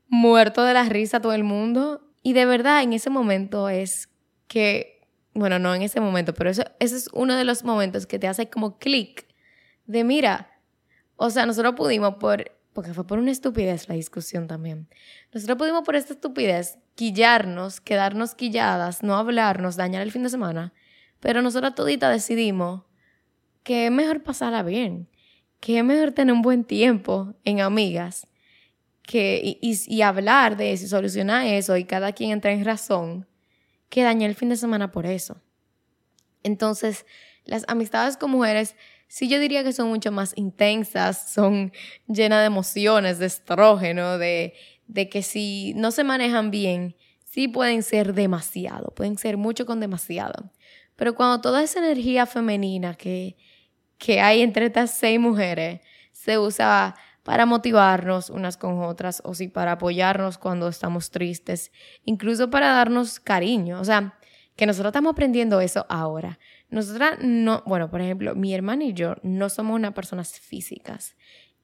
muerto 0.09 0.63
de 0.63 0.75
la 0.75 0.83
risa 0.83 1.21
todo 1.21 1.33
el 1.33 1.43
mundo. 1.43 2.05
Y 2.21 2.33
de 2.33 2.45
verdad 2.45 2.83
en 2.83 2.93
ese 2.93 3.09
momento 3.09 3.67
es 3.67 4.08
que, 4.49 5.07
bueno, 5.33 5.59
no 5.59 5.73
en 5.73 5.83
ese 5.83 6.01
momento, 6.01 6.33
pero 6.33 6.49
eso, 6.49 6.63
ese 6.79 6.97
es 6.97 7.09
uno 7.13 7.37
de 7.37 7.45
los 7.45 7.63
momentos 7.63 8.05
que 8.05 8.19
te 8.19 8.27
hace 8.27 8.49
como 8.49 8.77
clic 8.79 9.27
de 9.85 10.03
mira, 10.03 10.59
o 11.15 11.29
sea, 11.29 11.45
nosotros 11.45 11.75
pudimos 11.75 12.15
por, 12.15 12.51
porque 12.73 12.93
fue 12.93 13.07
por 13.07 13.19
una 13.19 13.31
estupidez 13.31 13.87
la 13.87 13.95
discusión 13.95 14.47
también, 14.47 14.89
nosotros 15.31 15.57
pudimos 15.57 15.83
por 15.85 15.95
esta 15.95 16.13
estupidez 16.13 16.79
quillarnos, 16.95 17.79
quedarnos 17.79 18.35
quilladas, 18.35 19.03
no 19.03 19.15
hablarnos, 19.15 19.77
dañar 19.77 20.01
el 20.01 20.11
fin 20.11 20.23
de 20.23 20.29
semana, 20.29 20.73
pero 21.19 21.41
nosotros 21.41 21.75
todita 21.75 22.09
decidimos 22.09 22.83
que 23.63 23.85
es 23.85 23.91
mejor 23.91 24.23
pasarla 24.23 24.63
bien, 24.63 25.07
que 25.59 25.77
es 25.77 25.83
mejor 25.83 26.11
tener 26.11 26.33
un 26.33 26.41
buen 26.41 26.63
tiempo 26.63 27.35
en 27.45 27.61
amigas, 27.61 28.25
que, 29.03 29.41
y, 29.43 29.59
y, 29.61 29.95
y 29.95 30.01
hablar 30.01 30.57
de 30.57 30.71
eso 30.71 30.85
y 30.85 30.87
solucionar 30.87 31.45
eso 31.45 31.77
y 31.77 31.85
cada 31.85 32.13
quien 32.13 32.31
entra 32.31 32.51
en 32.51 32.65
razón 32.65 33.28
que 33.89 34.03
dañé 34.03 34.25
el 34.25 34.35
fin 34.35 34.49
de 34.49 34.55
semana 34.55 34.91
por 34.91 35.05
eso. 35.05 35.41
Entonces, 36.43 37.05
las 37.43 37.65
amistades 37.67 38.17
con 38.17 38.31
mujeres 38.31 38.75
sí 39.07 39.27
yo 39.27 39.39
diría 39.39 39.63
que 39.63 39.73
son 39.73 39.89
mucho 39.89 40.11
más 40.11 40.33
intensas, 40.37 41.33
son 41.33 41.73
llenas 42.07 42.41
de 42.41 42.45
emociones, 42.45 43.19
de 43.19 43.25
estrógeno, 43.25 44.17
de, 44.17 44.53
de 44.87 45.09
que 45.09 45.23
si 45.23 45.73
no 45.75 45.91
se 45.91 46.03
manejan 46.03 46.51
bien, 46.51 46.95
sí 47.25 47.47
pueden 47.47 47.83
ser 47.83 48.13
demasiado, 48.13 48.93
pueden 48.95 49.17
ser 49.17 49.37
mucho 49.37 49.65
con 49.65 49.79
demasiado. 49.79 50.51
Pero 50.95 51.15
cuando 51.15 51.41
toda 51.41 51.63
esa 51.63 51.79
energía 51.79 52.25
femenina 52.25 52.95
que, 52.95 53.35
que 53.97 54.21
hay 54.21 54.41
entre 54.41 54.67
estas 54.67 54.91
seis 54.91 55.19
mujeres 55.19 55.81
se 56.11 56.37
usa 56.37 56.95
para 57.23 57.45
motivarnos 57.45 58.29
unas 58.29 58.57
con 58.57 58.81
otras 58.81 59.21
o 59.25 59.33
si 59.33 59.47
para 59.47 59.73
apoyarnos 59.73 60.37
cuando 60.37 60.67
estamos 60.67 61.11
tristes, 61.11 61.71
incluso 62.05 62.49
para 62.49 62.73
darnos 62.73 63.19
cariño. 63.19 63.79
O 63.79 63.85
sea, 63.85 64.17
que 64.55 64.65
nosotros 64.65 64.91
estamos 64.91 65.13
aprendiendo 65.13 65.61
eso 65.61 65.85
ahora. 65.89 66.39
Nosotras 66.69 67.19
no, 67.21 67.63
bueno, 67.65 67.89
por 67.89 68.01
ejemplo, 68.01 68.35
mi 68.35 68.53
hermana 68.53 68.83
y 68.83 68.93
yo 68.93 69.15
no 69.23 69.49
somos 69.49 69.75
unas 69.75 69.93
personas 69.93 70.39
físicas 70.39 71.15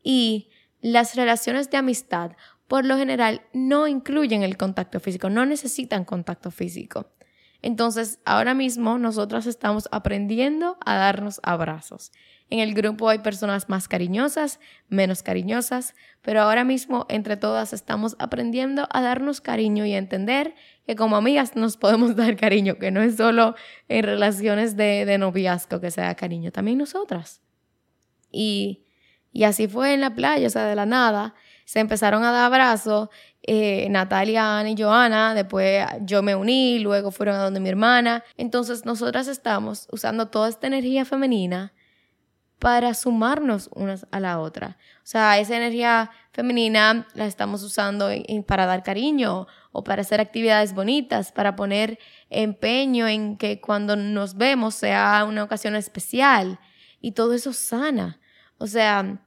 y 0.01 0.49
las 0.81 1.15
relaciones 1.15 1.69
de 1.69 1.77
amistad 1.77 2.31
por 2.67 2.85
lo 2.85 2.97
general 2.97 3.41
no 3.53 3.87
incluyen 3.87 4.43
el 4.43 4.57
contacto 4.57 4.99
físico, 4.99 5.29
no 5.29 5.45
necesitan 5.45 6.05
contacto 6.05 6.51
físico. 6.51 7.11
Entonces, 7.61 8.19
ahora 8.25 8.53
mismo 8.53 8.97
nosotros 8.97 9.45
estamos 9.45 9.87
aprendiendo 9.91 10.77
a 10.85 10.95
darnos 10.95 11.39
abrazos. 11.43 12.11
En 12.49 12.59
el 12.59 12.75
grupo 12.75 13.09
hay 13.09 13.19
personas 13.19 13.69
más 13.69 13.87
cariñosas, 13.87 14.59
menos 14.87 15.23
cariñosas, 15.23 15.95
pero 16.21 16.41
ahora 16.41 16.63
mismo 16.63 17.05
entre 17.09 17.37
todas 17.37 17.73
estamos 17.73 18.15
aprendiendo 18.19 18.87
a 18.91 19.01
darnos 19.01 19.41
cariño 19.41 19.85
y 19.85 19.93
a 19.93 19.97
entender 19.97 20.53
que 20.85 20.95
como 20.95 21.15
amigas 21.15 21.55
nos 21.55 21.75
podemos 21.77 22.15
dar 22.17 22.35
cariño, 22.35 22.77
que 22.77 22.91
no 22.91 23.01
es 23.01 23.17
solo 23.17 23.55
en 23.87 24.03
relaciones 24.03 24.77
de, 24.77 25.17
noviazgo 25.17 25.81
que 25.81 25.89
se 25.89 26.01
da 26.01 26.13
cariño, 26.15 26.51
también 26.51 26.77
nosotras. 26.77 27.41
Y, 28.31 28.85
y 29.31 29.43
así 29.45 29.67
fue 29.67 29.93
en 29.93 30.01
la 30.01 30.13
playa, 30.13 30.45
o 30.45 30.49
sea, 30.49 30.65
de 30.65 30.75
la 30.75 30.85
nada, 30.85 31.33
se 31.65 31.79
empezaron 31.79 32.23
a 32.23 32.31
dar 32.31 32.45
abrazos, 32.45 33.09
eh, 33.41 33.87
Natalia, 33.89 34.59
Ana 34.59 34.69
y 34.69 34.75
Joana, 34.77 35.33
después 35.33 35.83
yo 36.01 36.21
me 36.21 36.35
uní, 36.35 36.77
luego 36.77 37.09
fueron 37.09 37.35
a 37.35 37.43
donde 37.43 37.59
mi 37.59 37.69
hermana. 37.69 38.23
Entonces 38.37 38.85
nosotras 38.85 39.27
estamos 39.27 39.87
usando 39.91 40.27
toda 40.27 40.49
esta 40.49 40.67
energía 40.67 41.05
femenina 41.05 41.73
para 42.59 42.93
sumarnos 42.93 43.69
unas 43.73 44.07
a 44.11 44.19
la 44.19 44.39
otra. 44.39 44.77
O 44.97 45.07
sea, 45.07 45.37
esa 45.39 45.57
energía 45.57 46.11
femenina 46.31 47.07
la 47.13 47.25
estamos 47.25 47.63
usando 47.63 48.09
para 48.47 48.65
dar 48.65 48.83
cariño 48.83 49.47
o 49.71 49.83
para 49.83 50.01
hacer 50.01 50.21
actividades 50.21 50.73
bonitas, 50.73 51.31
para 51.31 51.55
poner 51.55 51.99
empeño 52.29 53.07
en 53.07 53.37
que 53.37 53.61
cuando 53.61 53.95
nos 53.95 54.35
vemos 54.35 54.75
sea 54.75 55.25
una 55.27 55.43
ocasión 55.43 55.75
especial 55.75 56.59
y 57.01 57.11
todo 57.11 57.33
eso 57.33 57.53
sana. 57.53 58.19
O 58.57 58.67
sea, 58.67 59.19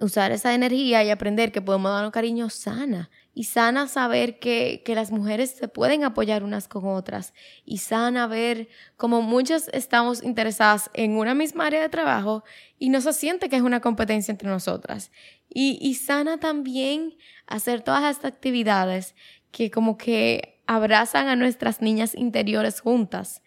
usar 0.00 0.32
esa 0.32 0.54
energía 0.54 1.04
y 1.04 1.10
aprender 1.10 1.52
que 1.52 1.60
podemos 1.60 1.92
dar 1.92 2.04
un 2.04 2.10
cariño 2.10 2.48
sana 2.50 3.10
y 3.34 3.44
sana 3.44 3.88
saber 3.88 4.38
que, 4.38 4.82
que, 4.84 4.94
las 4.94 5.10
mujeres 5.10 5.50
se 5.50 5.68
pueden 5.68 6.04
apoyar 6.04 6.44
unas 6.44 6.68
con 6.68 6.86
otras 6.86 7.32
y 7.64 7.78
sana 7.78 8.26
ver 8.26 8.68
como 8.96 9.22
muchas 9.22 9.70
estamos 9.72 10.22
interesadas 10.22 10.90
en 10.92 11.16
una 11.16 11.34
misma 11.34 11.66
área 11.66 11.80
de 11.80 11.88
trabajo 11.88 12.44
y 12.78 12.90
no 12.90 13.00
se 13.00 13.12
siente 13.14 13.48
que 13.48 13.56
es 13.56 13.62
una 13.62 13.80
competencia 13.80 14.32
entre 14.32 14.48
nosotras. 14.48 15.10
Y, 15.48 15.78
y 15.80 15.94
sana 15.94 16.38
también 16.38 17.16
hacer 17.46 17.80
todas 17.80 18.04
estas 18.14 18.32
actividades 18.32 19.14
que 19.50 19.70
como 19.70 19.96
que 19.96 20.62
abrazan 20.66 21.28
a 21.28 21.36
nuestras 21.36 21.80
niñas 21.80 22.14
interiores 22.14 22.80
juntas. 22.80 23.42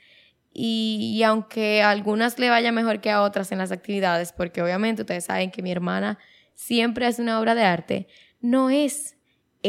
Y, 0.51 1.13
y 1.15 1.23
aunque 1.23 1.83
a 1.83 1.89
algunas 1.89 2.39
le 2.39 2.49
vaya 2.49 2.71
mejor 2.71 3.01
que 3.01 3.11
a 3.11 3.21
otras 3.21 3.51
en 3.51 3.57
las 3.57 3.71
actividades, 3.71 4.31
porque 4.31 4.61
obviamente 4.61 5.01
ustedes 5.01 5.25
saben 5.25 5.51
que 5.51 5.61
mi 5.61 5.71
hermana 5.71 6.17
siempre 6.53 7.05
hace 7.05 7.21
una 7.21 7.39
obra 7.39 7.55
de 7.55 7.63
arte, 7.63 8.07
no 8.39 8.69
es 8.69 9.14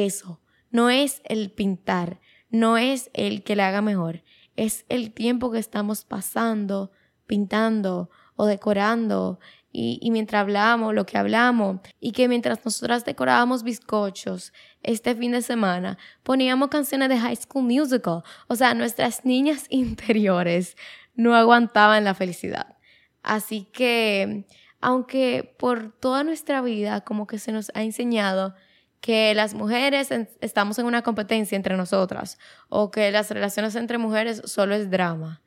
eso. 0.05 0.41
No 0.71 0.91
es 0.91 1.23
el 1.25 1.51
pintar, 1.51 2.21
no 2.51 2.77
es 2.77 3.11
el 3.13 3.43
que 3.43 3.57
le 3.57 3.63
haga 3.63 3.83
mejor, 3.83 4.23
es 4.57 4.85
el 4.89 5.13
tiempo 5.13 5.51
que 5.51 5.59
estamos 5.59 6.05
pasando 6.05 6.91
pintando 7.27 8.11
o 8.37 8.47
decorando 8.47 9.39
y, 9.79 10.11
mientras 10.11 10.41
hablamos, 10.41 10.95
lo 10.95 11.05
que 11.05 11.19
hablamos, 11.19 11.81
y 12.01 12.13
que 12.13 12.29
mientras 12.29 12.65
nosotras 12.65 13.05
decorábamos 13.05 13.63
bizcochos 13.63 14.55
este 14.83 15.15
fin 15.15 15.33
de 15.33 15.43
semana, 15.43 15.99
poníamos 16.23 16.71
canciones 16.71 17.11
de 17.11 17.19
High 17.19 17.37
School 17.37 17.65
Musical. 17.65 18.23
O 18.49 18.57
sea, 18.57 18.73
nuestras 18.73 19.27
niñas 19.27 19.67
interiores 19.69 20.79
no 21.15 21.35
aguantaban 21.35 22.05
la 22.05 22.15
felicidad. 22.15 22.79
Así 23.23 23.69
que, 23.71 24.47
aunque 24.81 25.55
por 25.59 25.93
toda 25.93 26.25
nuestra 26.25 26.63
vida 26.63 27.03
como 27.03 27.27
que 27.27 27.39
se 27.39 27.53
nos 27.53 27.71
ha 27.75 27.83
enseñado 27.83 28.55
que 29.07 29.37
las 29.37 29.55
mujeres 29.55 30.09
estamos 30.41 30.81
en 30.81 30.87
una 30.87 31.03
competencia 31.03 31.55
entre 31.55 31.77
nosotras 31.77 32.41
o 32.69 32.91
que 32.91 33.13
las 33.13 33.31
relaciones 33.31 33.77
entre 33.77 33.99
mujeres 33.99 34.43
solo 34.47 34.75
es 34.75 34.91
drama. 34.91 35.45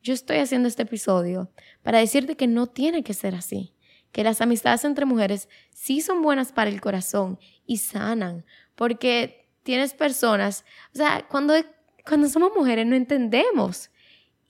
Yo 0.00 0.14
estoy 0.14 0.36
haciendo 0.36 0.68
este 0.68 0.82
episodio 0.82 1.50
para 1.82 1.98
decirte 1.98 2.36
que 2.36 2.46
no 2.46 2.68
tiene 2.68 3.02
que 3.02 3.12
ser 3.12 3.34
así, 3.34 3.74
que 4.12 4.22
las 4.22 4.40
amistades 4.40 4.84
entre 4.84 5.06
mujeres 5.06 5.48
sí 5.72 6.02
son 6.02 6.22
buenas 6.22 6.52
para 6.52 6.70
el 6.70 6.80
corazón 6.80 7.40
y 7.66 7.78
sanan, 7.78 8.44
porque 8.76 9.50
tienes 9.64 9.92
personas, 9.92 10.64
o 10.94 10.98
sea, 10.98 11.26
cuando, 11.28 11.54
cuando 12.06 12.28
somos 12.28 12.52
mujeres 12.56 12.86
no 12.86 12.94
entendemos. 12.94 13.90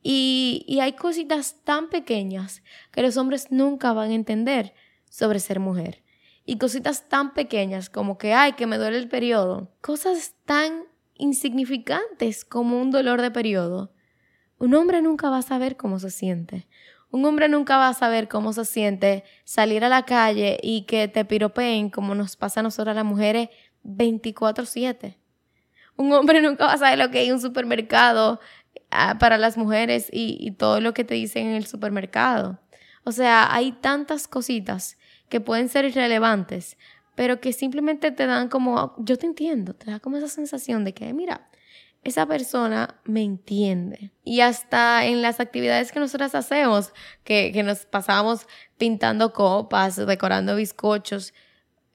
Y, 0.03 0.67
y 0.69 0.81
hay 0.81 0.93
cositas 0.93 1.65
tan 1.65 1.89
pequeñas 1.89 2.63
que 2.93 3.01
los 3.01 3.17
hombres 3.17 3.51
nunca 3.51 3.95
van 3.95 4.11
a 4.11 4.15
entender 4.15 4.75
sobre 5.09 5.41
ser 5.41 5.61
mujer 5.61 6.03
y 6.51 6.59
cositas 6.59 7.09
tan 7.09 7.33
pequeñas 7.33 7.91
como 7.91 8.19
que, 8.19 8.35
ay, 8.35 8.55
que 8.55 8.67
me 8.67 8.77
duele 8.77 8.99
el 8.99 9.07
periodo, 9.07 9.71
cosas 9.81 10.35
tan 10.47 10.83
insignificantes 11.15 12.45
como 12.45 12.81
un 12.81 12.91
dolor 12.91 13.23
de 13.23 13.31
periodo, 13.31 13.93
un 14.59 14.75
hombre 14.75 15.01
nunca 15.01 15.31
va 15.31 15.39
a 15.39 15.43
saber 15.43 15.77
cómo 15.77 16.01
se 16.01 16.11
siente. 16.11 16.67
Un 17.13 17.25
hombre 17.25 17.49
nunca 17.49 17.77
va 17.77 17.87
a 17.87 17.95
saber 17.95 18.27
cómo 18.27 18.53
se 18.53 18.65
siente 18.65 19.23
salir 19.45 19.85
a 19.85 19.89
la 19.89 20.05
calle 20.05 20.59
y 20.61 20.87
que 20.87 21.07
te 21.07 21.25
piropeen 21.25 21.89
como 21.89 22.17
nos 22.17 22.35
pasa 22.35 22.59
a 22.59 22.63
nosotras 22.65 22.97
las 22.97 23.05
mujeres 23.05 23.51
24/7. 23.85 25.19
Un 25.95 26.13
hombre 26.13 26.41
nunca 26.43 26.67
va 26.67 26.73
a 26.73 26.79
saber 26.79 26.99
lo 26.99 27.13
que 27.13 27.21
hay 27.21 27.31
un 27.31 27.41
supermercado 27.41 28.41
ah, 28.91 29.19
para 29.21 29.39
las 29.39 29.57
mujeres 29.57 30.09
y, 30.13 30.37
y 30.41 30.51
todo 30.51 30.81
lo 30.81 30.95
que 30.95 31.05
te 31.05 31.15
dicen 31.15 31.47
en 31.47 31.55
el 31.55 31.67
supermercado. 31.67 32.59
O 33.05 33.13
sea, 33.13 33.55
hay 33.55 33.71
tantas 33.71 34.27
cositas 34.27 34.99
que 35.31 35.41
pueden 35.41 35.71
ser 35.71 35.87
irrelevantes, 35.87 36.77
pero 37.15 37.41
que 37.41 37.55
simplemente 37.55 38.11
te 38.11 38.27
dan 38.27 38.49
como, 38.49 38.95
yo 38.99 39.17
te 39.17 39.25
entiendo, 39.27 39.73
te 39.73 39.91
da 39.91 40.01
como 40.01 40.19
esa 40.19 40.29
sensación 40.29 40.85
de 40.85 40.93
que, 40.93 41.15
mira, 41.15 41.49
esa 42.03 42.27
persona 42.27 43.01
me 43.05 43.23
entiende. 43.23 44.11
Y 44.25 44.41
hasta 44.41 45.07
en 45.07 45.23
las 45.23 45.39
actividades 45.39 45.93
que 45.93 46.01
nosotras 46.01 46.35
hacemos, 46.35 46.93
que, 47.25 47.53
que 47.53 47.63
nos 47.63 47.87
pasamos 47.87 48.47
pintando 48.79 49.33
copas, 49.33 49.97
decorando 49.97 50.57
bizcochos, 50.57 51.33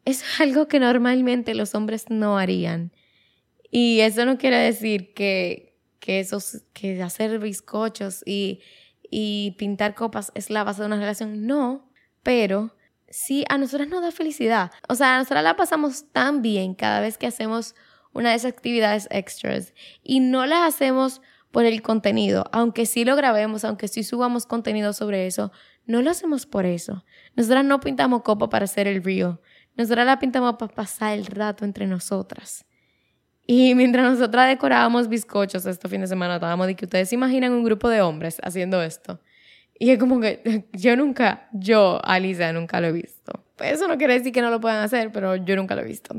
es 0.05 0.23
algo 0.39 0.67
que 0.67 0.79
normalmente 0.79 1.55
los 1.55 1.75
hombres 1.75 2.09
no 2.09 2.37
harían. 2.37 2.91
Y 3.71 3.99
eso 3.99 4.25
no 4.25 4.37
quiere 4.37 4.57
decir 4.57 5.13
que, 5.13 5.75
que, 5.99 6.19
esos, 6.19 6.61
que 6.73 7.01
hacer 7.03 7.39
bizcochos 7.39 8.21
y, 8.25 8.61
y 9.09 9.55
pintar 9.57 9.95
copas 9.95 10.31
es 10.35 10.49
la 10.49 10.63
base 10.63 10.81
de 10.81 10.87
una 10.87 10.97
relación. 10.97 11.45
No, 11.45 11.91
pero 12.23 12.75
sí, 13.15 13.45
a 13.47 13.57
nosotras 13.57 13.87
nos 13.87 14.01
da 14.01 14.11
felicidad. 14.11 14.71
O 14.89 14.95
sea, 14.95 15.15
a 15.15 15.17
nosotras 15.19 15.43
la 15.43 15.55
pasamos 15.55 16.11
tan 16.11 16.41
bien 16.41 16.75
cada 16.75 16.99
vez 16.99 17.17
que 17.17 17.27
hacemos 17.27 17.73
una 18.13 18.31
de 18.31 18.35
esas 18.35 18.51
actividades 18.51 19.07
extras 19.09 19.73
y 20.03 20.19
no 20.19 20.45
las 20.45 20.67
hacemos 20.67 21.21
por 21.51 21.63
el 21.63 21.81
contenido, 21.81 22.45
aunque 22.51 22.85
sí 22.85 23.05
lo 23.05 23.15
grabemos, 23.15 23.63
aunque 23.63 23.87
sí 23.87 24.03
subamos 24.03 24.45
contenido 24.45 24.91
sobre 24.91 25.27
eso, 25.27 25.53
no 25.85 26.01
lo 26.01 26.11
hacemos 26.11 26.45
por 26.45 26.65
eso. 26.65 27.05
Nosotras 27.35 27.63
no 27.63 27.79
pintamos 27.79 28.23
copa 28.23 28.49
para 28.49 28.65
hacer 28.65 28.87
el 28.87 29.01
río, 29.01 29.41
nosotras 29.77 30.05
la 30.05 30.19
pintamos 30.19 30.55
para 30.55 30.73
pasar 30.73 31.17
el 31.17 31.25
rato 31.25 31.63
entre 31.63 31.87
nosotras. 31.87 32.65
Y 33.47 33.75
mientras 33.75 34.11
nosotras 34.11 34.49
decorábamos 34.49 35.07
bizcochos 35.07 35.65
este 35.65 35.87
fin 35.87 36.01
de 36.01 36.07
semana, 36.07 36.35
estábamos 36.35 36.67
de 36.67 36.75
que 36.75 36.85
ustedes 36.85 37.07
se 37.07 37.15
imaginan 37.15 37.53
un 37.53 37.63
grupo 37.63 37.87
de 37.87 38.01
hombres 38.01 38.39
haciendo 38.43 38.81
esto. 38.81 39.21
Y 39.77 39.91
es 39.91 39.99
como 39.99 40.19
que 40.19 40.67
yo 40.73 40.95
nunca, 40.95 41.49
yo, 41.53 41.99
Alicia, 42.03 42.53
nunca 42.53 42.79
lo 42.81 42.87
he 42.87 42.91
visto. 42.91 43.43
Pues 43.55 43.73
eso 43.73 43.87
no 43.87 43.97
quiere 43.97 44.15
decir 44.15 44.31
que 44.31 44.41
no 44.41 44.49
lo 44.49 44.59
puedan 44.59 44.83
hacer, 44.83 45.11
pero 45.11 45.35
yo 45.35 45.55
nunca 45.55 45.75
lo 45.75 45.81
he 45.81 45.85
visto. 45.85 46.15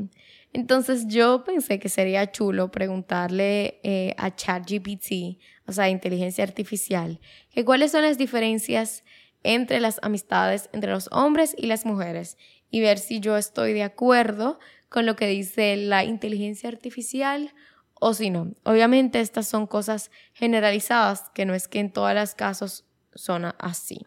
Entonces 0.53 1.07
yo 1.07 1.43
pensé 1.43 1.77
que 1.77 1.89
sería 1.89 2.31
chulo 2.31 2.71
preguntarle 2.71 3.79
eh, 3.83 4.15
a 4.17 4.33
ChatGPT, 4.33 5.39
o 5.67 5.71
sea, 5.71 5.89
inteligencia 5.89 6.43
artificial, 6.43 7.19
que 7.51 7.65
cuáles 7.65 7.91
son 7.91 8.03
las 8.03 8.17
diferencias 8.17 9.03
entre 9.43 9.79
las 9.79 9.99
amistades 10.01 10.69
entre 10.73 10.91
los 10.91 11.09
hombres 11.11 11.55
y 11.57 11.67
las 11.67 11.85
mujeres 11.85 12.37
y 12.69 12.81
ver 12.81 12.99
si 12.99 13.19
yo 13.19 13.37
estoy 13.37 13.73
de 13.73 13.83
acuerdo 13.83 14.59
con 14.89 15.05
lo 15.05 15.15
que 15.15 15.27
dice 15.27 15.77
la 15.77 16.03
inteligencia 16.03 16.69
artificial 16.69 17.53
o 17.93 18.13
si 18.13 18.29
no. 18.29 18.53
Obviamente 18.63 19.19
estas 19.19 19.47
son 19.47 19.67
cosas 19.67 20.11
generalizadas, 20.33 21.29
que 21.33 21.45
no 21.45 21.53
es 21.53 21.67
que 21.67 21.79
en 21.79 21.91
todos 21.91 22.13
los 22.13 22.35
casos 22.35 22.85
son 23.17 23.53
así. 23.59 24.05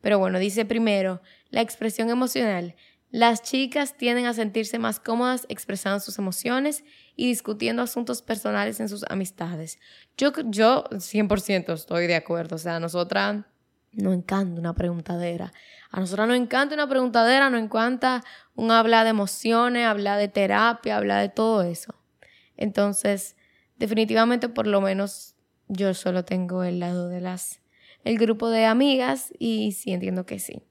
Pero 0.00 0.18
bueno, 0.18 0.38
dice 0.38 0.64
primero, 0.64 1.20
la 1.50 1.60
expresión 1.60 2.10
emocional. 2.10 2.74
Las 3.10 3.42
chicas 3.42 3.96
tienden 3.96 4.26
a 4.26 4.34
sentirse 4.34 4.78
más 4.78 5.00
cómodas 5.00 5.44
expresando 5.48 5.98
sus 5.98 6.18
emociones 6.18 6.84
y 7.16 7.26
discutiendo 7.26 7.82
asuntos 7.82 8.22
personales 8.22 8.78
en 8.78 8.88
sus 8.88 9.04
amistades. 9.08 9.80
Yo, 10.16 10.32
yo 10.44 10.84
100% 10.90 11.72
estoy 11.72 12.06
de 12.06 12.14
acuerdo. 12.14 12.54
O 12.54 12.58
sea, 12.58 12.76
a 12.76 12.80
nosotras 12.80 13.44
nos 13.92 14.14
encanta 14.14 14.60
una 14.60 14.74
preguntadera. 14.74 15.52
A 15.90 15.98
nosotras 15.98 16.28
nos 16.28 16.36
encanta 16.36 16.74
una 16.74 16.88
preguntadera, 16.88 17.50
nos 17.50 17.60
encanta 17.60 18.22
un 18.54 18.70
hablar 18.70 19.04
de 19.04 19.10
emociones, 19.10 19.86
hablar 19.86 20.18
de 20.18 20.28
terapia, 20.28 20.96
hablar 20.96 21.20
de 21.22 21.30
todo 21.30 21.62
eso. 21.62 21.94
Entonces, 22.56 23.36
definitivamente, 23.76 24.48
por 24.48 24.68
lo 24.68 24.80
menos, 24.80 25.34
yo 25.66 25.94
solo 25.94 26.24
tengo 26.24 26.62
el 26.62 26.78
lado 26.78 27.08
de 27.08 27.20
las 27.20 27.60
el 28.04 28.18
grupo 28.18 28.48
de 28.50 28.64
amigas 28.66 29.32
y 29.38 29.72
sí 29.72 29.92
entiendo 29.92 30.26
que 30.26 30.38
sí. 30.38 30.62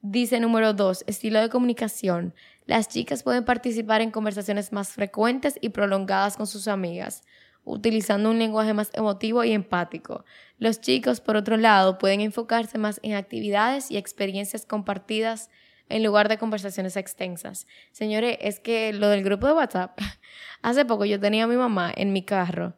Dice 0.00 0.40
número 0.40 0.72
dos, 0.74 1.04
estilo 1.06 1.40
de 1.40 1.48
comunicación. 1.48 2.34
Las 2.66 2.88
chicas 2.88 3.22
pueden 3.22 3.44
participar 3.44 4.00
en 4.00 4.10
conversaciones 4.10 4.72
más 4.72 4.90
frecuentes 4.90 5.58
y 5.60 5.68
prolongadas 5.68 6.36
con 6.36 6.46
sus 6.46 6.66
amigas, 6.68 7.22
utilizando 7.64 8.30
un 8.30 8.38
lenguaje 8.38 8.74
más 8.74 8.90
emotivo 8.94 9.44
y 9.44 9.52
empático. 9.52 10.24
Los 10.58 10.80
chicos, 10.80 11.20
por 11.20 11.36
otro 11.36 11.56
lado, 11.56 11.98
pueden 11.98 12.20
enfocarse 12.20 12.78
más 12.78 12.98
en 13.02 13.14
actividades 13.14 13.90
y 13.90 13.96
experiencias 13.96 14.66
compartidas 14.66 15.50
en 15.88 16.02
lugar 16.02 16.28
de 16.28 16.38
conversaciones 16.38 16.96
extensas. 16.96 17.66
Señores, 17.92 18.38
es 18.40 18.58
que 18.58 18.92
lo 18.92 19.08
del 19.08 19.22
grupo 19.22 19.46
de 19.46 19.52
WhatsApp, 19.52 19.98
hace 20.62 20.84
poco 20.84 21.04
yo 21.04 21.20
tenía 21.20 21.44
a 21.44 21.48
mi 21.48 21.56
mamá 21.56 21.92
en 21.94 22.12
mi 22.12 22.24
carro 22.24 22.74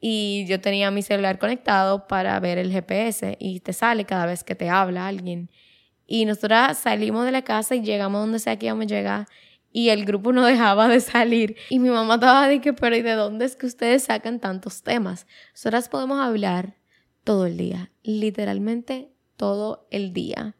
y 0.00 0.46
yo 0.46 0.60
tenía 0.60 0.90
mi 0.90 1.02
celular 1.02 1.38
conectado 1.38 2.06
para 2.06 2.40
ver 2.40 2.58
el 2.58 2.72
GPS 2.72 3.36
y 3.38 3.60
te 3.60 3.72
sale 3.72 4.06
cada 4.06 4.26
vez 4.26 4.42
que 4.42 4.54
te 4.54 4.70
habla 4.70 5.06
alguien. 5.06 5.50
Y 6.06 6.24
nosotras 6.24 6.78
salimos 6.78 7.26
de 7.26 7.32
la 7.32 7.42
casa 7.42 7.76
y 7.76 7.82
llegamos 7.82 8.22
donde 8.22 8.38
sea 8.38 8.58
que 8.58 8.66
íbamos 8.66 8.86
a 8.86 8.88
llegar 8.88 9.26
y 9.72 9.90
el 9.90 10.04
grupo 10.04 10.32
no 10.32 10.44
dejaba 10.46 10.88
de 10.88 11.00
salir. 11.00 11.56
Y 11.68 11.78
mi 11.78 11.90
mamá 11.90 12.14
estaba 12.14 12.48
de 12.48 12.60
que, 12.60 12.72
pero 12.72 12.96
¿y 12.96 13.02
de 13.02 13.12
dónde 13.12 13.44
es 13.44 13.56
que 13.56 13.66
ustedes 13.66 14.04
sacan 14.04 14.40
tantos 14.40 14.82
temas? 14.82 15.26
Nosotras 15.52 15.88
podemos 15.88 16.18
hablar 16.20 16.76
todo 17.24 17.46
el 17.46 17.56
día, 17.56 17.92
literalmente 18.02 19.12
todo 19.36 19.86
el 19.90 20.12
día. 20.12 20.56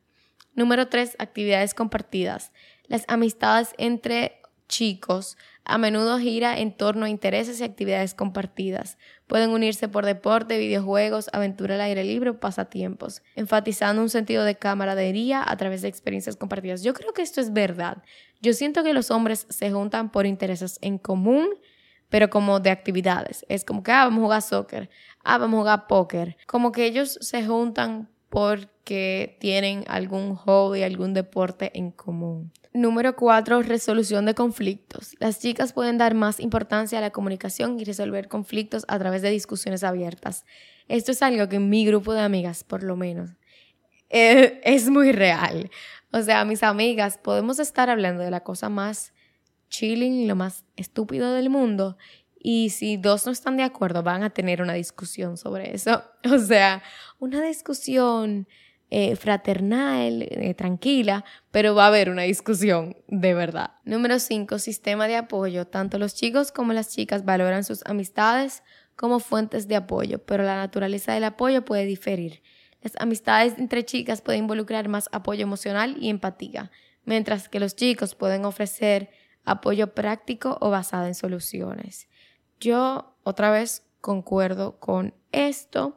Número 0.55 0.89
tres, 0.89 1.17
actividades 1.19 1.75
compartidas. 1.75 2.53
Las 2.87 3.05
amistades 3.09 3.75
entre 3.79 4.41
chicos 4.69 5.37
a 5.65 5.79
menudo 5.79 6.19
gira 6.19 6.59
en 6.59 6.73
torno 6.73 7.07
a 7.07 7.09
intereses 7.09 7.61
y 7.61 7.65
actividades 7.65 8.15
compartidas. 8.15 8.99
Pueden 9.27 9.51
unirse 9.51 9.89
por 9.89 10.07
deporte, 10.07 10.59
videojuegos, 10.59 11.31
aventura 11.33 11.77
al 11.77 11.83
aire 11.83 12.05
libre 12.05 12.31
o 12.31 12.41
pasatiempos, 12.41 13.23
enfatizando 13.37 14.03
un 14.03 14.11
sentido 14.11 14.45
de 14.45 14.57
camaradería 14.57 15.45
a 15.47 15.57
través 15.57 15.83
de 15.83 15.89
experiencias 15.89 16.37
compartidas. 16.37 16.83
Yo 16.83 16.95
creo 16.95 17.13
que 17.13 17.23
esto 17.23 17.41
es 17.41 17.53
verdad. 17.53 18.03
Yo 18.41 18.53
siento 18.53 18.83
que 18.83 18.93
los 18.93 19.11
hombres 19.11 19.47
se 19.49 19.71
juntan 19.71 20.11
por 20.11 20.27
intereses 20.27 20.79
en 20.83 20.99
común, 20.99 21.49
pero 22.09 22.31
como 22.31 22.59
de 22.59 22.71
actividades. 22.71 23.47
Es 23.49 23.65
como 23.65 23.83
que, 23.83 23.93
ah, 23.93 24.05
vamos 24.05 24.21
a 24.21 24.25
jugar 24.25 24.43
soccer, 24.43 24.91
ah, 25.23 25.39
vamos 25.39 25.59
a 25.59 25.61
jugar 25.61 25.87
póker. 25.87 26.37
Como 26.47 26.73
que 26.73 26.87
ellos 26.87 27.19
se 27.21 27.45
juntan 27.45 28.09
porque 28.31 29.37
tienen 29.41 29.85
algún 29.89 30.35
hobby, 30.37 30.83
algún 30.83 31.13
deporte 31.13 31.71
en 31.75 31.91
común. 31.91 32.53
Número 32.73 33.17
4. 33.17 33.63
Resolución 33.63 34.25
de 34.25 34.35
conflictos. 34.35 35.17
Las 35.19 35.41
chicas 35.41 35.73
pueden 35.73 35.99
dar 35.99 36.15
más 36.15 36.39
importancia 36.39 36.99
a 36.99 37.01
la 37.01 37.11
comunicación 37.11 37.81
y 37.81 37.85
resolver 37.85 38.29
conflictos 38.29 38.85
a 38.87 38.99
través 39.01 39.23
de 39.23 39.31
discusiones 39.31 39.83
abiertas. 39.83 40.47
Esto 40.87 41.11
es 41.11 41.21
algo 41.23 41.49
que 41.49 41.57
en 41.57 41.69
mi 41.69 41.85
grupo 41.85 42.15
de 42.15 42.21
amigas, 42.21 42.63
por 42.63 42.85
lo 42.85 42.97
menos, 42.97 43.31
eh, 44.09 44.61
es 44.63 44.89
muy 44.89 45.11
real. 45.11 45.69
O 46.13 46.23
sea, 46.23 46.45
mis 46.45 46.63
amigas, 46.63 47.19
podemos 47.19 47.59
estar 47.59 47.91
hablando 47.91 48.23
de 48.23 48.31
la 48.31 48.41
cosa 48.41 48.69
más 48.69 49.13
chilling 49.69 50.13
y 50.13 50.27
lo 50.27 50.37
más 50.37 50.65
estúpido 50.77 51.33
del 51.33 51.51
mundo. 51.51 51.97
Y 52.43 52.71
si 52.71 52.97
dos 52.97 53.27
no 53.27 53.33
están 53.33 53.59
de 53.59 53.63
acuerdo, 53.63 54.03
van 54.03 54.23
a 54.23 54.31
tener 54.31 54.63
una 54.63 54.73
discusión 54.73 55.37
sobre 55.37 55.75
eso. 55.75 56.03
O 56.31 56.39
sea, 56.39 56.83
una 57.19 57.43
discusión 57.43 58.49
eh, 58.91 59.15
fraternal, 59.15 60.23
eh, 60.23 60.55
tranquila, 60.55 61.25
pero 61.51 61.75
va 61.75 61.85
a 61.85 61.89
haber 61.89 62.11
una 62.11 62.23
discusión 62.23 62.97
de 63.09 63.35
verdad. 63.35 63.73
Número 63.85 64.19
5. 64.19 64.59
Sistema 64.59 65.07
de 65.07 65.17
apoyo. 65.17 65.67
Tanto 65.67 65.99
los 65.99 66.15
chicos 66.15 66.51
como 66.51 66.73
las 66.73 66.89
chicas 66.89 67.25
valoran 67.25 67.63
sus 67.63 67.83
amistades 67.85 68.63
como 68.97 69.21
fuentes 69.21 69.69
de 69.69 69.77
apoyo, 69.77 70.19
pero 70.19 70.43
la 70.43 70.57
naturaleza 70.57 71.13
del 71.15 71.25
apoyo 71.25 71.65
puede 71.65 71.87
diferir. 71.87 72.43
Las 72.83 72.95
amistades 72.99 73.59
entre 73.59 73.85
chicas 73.85 74.23
pueden 74.23 74.43
involucrar 74.43 74.89
más 74.89 75.09
apoyo 75.13 75.43
emocional 75.43 75.97
y 76.01 76.09
empatía, 76.09 76.71
mientras 77.05 77.49
que 77.49 77.61
los 77.61 77.77
chicos 77.77 78.15
pueden 78.15 78.45
ofrecer 78.45 79.11
apoyo 79.45 79.95
práctico 79.95 80.59
o 80.61 80.71
basado 80.71 81.07
en 81.07 81.15
soluciones. 81.15 82.09
Yo 82.61 83.17
otra 83.25 83.51
vez 83.51 83.87
concuerdo 84.01 84.79
con 84.79 85.15
esto. 85.33 85.97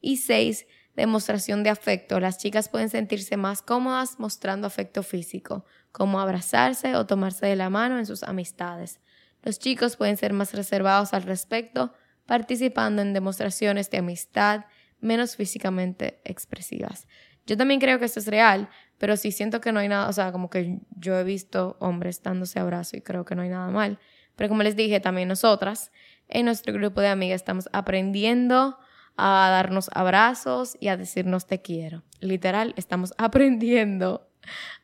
Y 0.00 0.16
seis, 0.16 0.66
demostración 0.96 1.62
de 1.62 1.70
afecto. 1.70 2.20
Las 2.20 2.38
chicas 2.38 2.68
pueden 2.68 2.88
sentirse 2.88 3.36
más 3.36 3.62
cómodas 3.62 4.18
mostrando 4.18 4.66
afecto 4.66 5.02
físico, 5.02 5.64
como 5.92 6.20
abrazarse 6.20 6.96
o 6.96 7.06
tomarse 7.06 7.46
de 7.46 7.56
la 7.56 7.70
mano 7.70 7.98
en 7.98 8.06
sus 8.06 8.22
amistades. 8.22 9.00
Los 9.42 9.58
chicos 9.58 9.96
pueden 9.96 10.16
ser 10.16 10.32
más 10.32 10.54
reservados 10.54 11.14
al 11.14 11.22
respecto, 11.22 11.92
participando 12.26 13.02
en 13.02 13.12
demostraciones 13.12 13.90
de 13.90 13.98
amistad 13.98 14.64
menos 15.00 15.36
físicamente 15.36 16.20
expresivas. 16.24 17.06
Yo 17.46 17.56
también 17.56 17.80
creo 17.80 17.98
que 17.98 18.04
esto 18.04 18.20
es 18.20 18.26
real, 18.26 18.68
pero 18.98 19.16
sí 19.16 19.32
siento 19.32 19.60
que 19.60 19.72
no 19.72 19.80
hay 19.80 19.88
nada, 19.88 20.08
o 20.08 20.12
sea, 20.12 20.30
como 20.30 20.50
que 20.50 20.80
yo 20.90 21.18
he 21.18 21.24
visto 21.24 21.76
hombres 21.80 22.22
dándose 22.22 22.60
abrazo 22.60 22.96
y 22.96 23.00
creo 23.00 23.24
que 23.24 23.34
no 23.34 23.42
hay 23.42 23.48
nada 23.48 23.70
mal. 23.70 23.98
Pero 24.40 24.48
como 24.48 24.62
les 24.62 24.74
dije, 24.74 25.00
también 25.00 25.28
nosotras 25.28 25.92
en 26.26 26.46
nuestro 26.46 26.72
grupo 26.72 27.02
de 27.02 27.08
amigas 27.08 27.42
estamos 27.42 27.68
aprendiendo 27.74 28.78
a 29.18 29.50
darnos 29.50 29.90
abrazos 29.92 30.78
y 30.80 30.88
a 30.88 30.96
decirnos 30.96 31.46
te 31.46 31.60
quiero. 31.60 32.04
Literal, 32.20 32.72
estamos 32.78 33.12
aprendiendo 33.18 34.30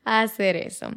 a 0.04 0.20
hacer 0.20 0.56
eso. 0.56 0.90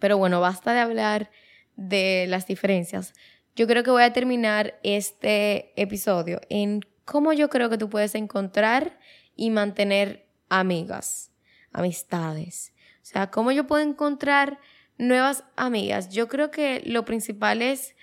Pero 0.00 0.18
bueno, 0.18 0.40
basta 0.40 0.74
de 0.74 0.80
hablar 0.80 1.30
de 1.76 2.26
las 2.28 2.48
diferencias. 2.48 3.14
Yo 3.54 3.68
creo 3.68 3.84
que 3.84 3.92
voy 3.92 4.02
a 4.02 4.12
terminar 4.12 4.80
este 4.82 5.80
episodio 5.80 6.40
en 6.48 6.80
cómo 7.04 7.32
yo 7.32 7.48
creo 7.48 7.70
que 7.70 7.78
tú 7.78 7.88
puedes 7.88 8.16
encontrar 8.16 8.98
y 9.36 9.50
mantener 9.50 10.26
amigas, 10.48 11.30
amistades. 11.70 12.74
O 12.96 13.06
sea, 13.06 13.30
cómo 13.30 13.52
yo 13.52 13.68
puedo 13.68 13.84
encontrar 13.84 14.58
nuevas 14.98 15.44
amigas. 15.56 16.08
Yo 16.10 16.28
creo 16.28 16.50
que 16.50 16.82
lo 16.84 17.04
principal 17.04 17.62
es 17.62 17.94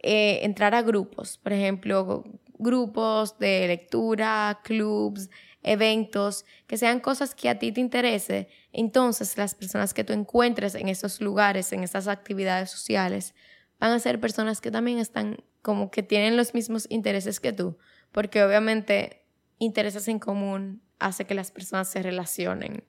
eh, 0.00 0.40
entrar 0.42 0.74
a 0.74 0.82
grupos. 0.82 1.38
Por 1.38 1.52
ejemplo, 1.52 2.24
grupos 2.58 3.38
de 3.38 3.66
lectura, 3.66 4.60
clubs, 4.64 5.30
eventos, 5.62 6.44
que 6.66 6.76
sean 6.76 7.00
cosas 7.00 7.34
que 7.34 7.48
a 7.48 7.58
ti 7.58 7.72
te 7.72 7.80
interese, 7.80 8.48
entonces 8.72 9.36
las 9.36 9.54
personas 9.54 9.94
que 9.94 10.04
tú 10.04 10.12
encuentres 10.12 10.74
en 10.74 10.88
esos 10.88 11.20
lugares, 11.20 11.72
en 11.72 11.82
esas 11.84 12.08
actividades 12.08 12.70
sociales, 12.70 13.34
van 13.78 13.92
a 13.92 13.98
ser 13.98 14.20
personas 14.20 14.60
que 14.60 14.70
también 14.70 14.98
están 14.98 15.42
como 15.60 15.90
que 15.90 16.02
tienen 16.02 16.36
los 16.36 16.54
mismos 16.54 16.86
intereses 16.90 17.38
que 17.38 17.52
tú, 17.52 17.78
porque 18.10 18.42
obviamente 18.42 19.24
intereses 19.58 20.08
en 20.08 20.18
común 20.18 20.82
hace 20.98 21.24
que 21.24 21.34
las 21.34 21.50
personas 21.50 21.88
se 21.88 22.02
relacionen. 22.02 22.84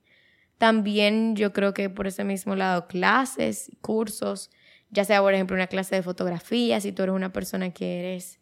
También 0.57 1.35
yo 1.35 1.53
creo 1.53 1.73
que 1.73 1.89
por 1.89 2.07
ese 2.07 2.23
mismo 2.23 2.55
lado, 2.55 2.87
clases, 2.87 3.71
cursos, 3.81 4.49
ya 4.89 5.03
sea 5.05 5.21
por 5.21 5.33
ejemplo 5.33 5.55
una 5.55 5.67
clase 5.67 5.95
de 5.95 6.03
fotografía, 6.03 6.79
si 6.79 6.91
tú 6.91 7.03
eres 7.03 7.15
una 7.15 7.33
persona 7.33 7.71
que 7.71 7.99
eres 7.99 8.39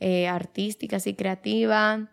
eh, 0.00 0.26
artística, 0.26 0.96
así 0.96 1.14
creativa, 1.14 2.10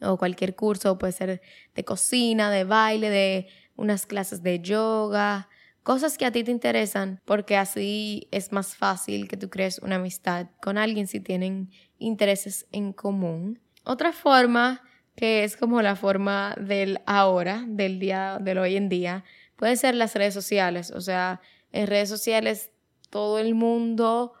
o 0.00 0.18
cualquier 0.18 0.54
curso, 0.54 0.98
puede 0.98 1.12
ser 1.12 1.40
de 1.74 1.84
cocina, 1.84 2.50
de 2.50 2.64
baile, 2.64 3.10
de 3.10 3.48
unas 3.76 4.06
clases 4.06 4.42
de 4.42 4.60
yoga, 4.60 5.48
cosas 5.82 6.18
que 6.18 6.26
a 6.26 6.32
ti 6.32 6.42
te 6.44 6.50
interesan, 6.50 7.20
porque 7.24 7.56
así 7.56 8.28
es 8.30 8.52
más 8.52 8.76
fácil 8.76 9.28
que 9.28 9.36
tú 9.36 9.50
crees 9.50 9.78
una 9.78 9.96
amistad 9.96 10.48
con 10.60 10.78
alguien 10.78 11.06
si 11.06 11.20
tienen 11.20 11.70
intereses 11.98 12.66
en 12.72 12.92
común. 12.92 13.60
Otra 13.84 14.12
forma 14.12 14.82
que 15.16 15.44
es 15.44 15.56
como 15.56 15.82
la 15.82 15.96
forma 15.96 16.56
del 16.60 17.00
ahora, 17.06 17.64
del 17.66 17.98
día, 17.98 18.38
del 18.40 18.58
hoy 18.58 18.76
en 18.76 18.88
día, 18.88 19.24
puede 19.56 19.76
ser 19.76 19.94
las 19.94 20.14
redes 20.14 20.34
sociales. 20.34 20.90
O 20.90 21.00
sea, 21.00 21.40
en 21.72 21.86
redes 21.86 22.08
sociales 22.08 22.70
todo 23.10 23.38
el 23.38 23.54
mundo 23.54 24.32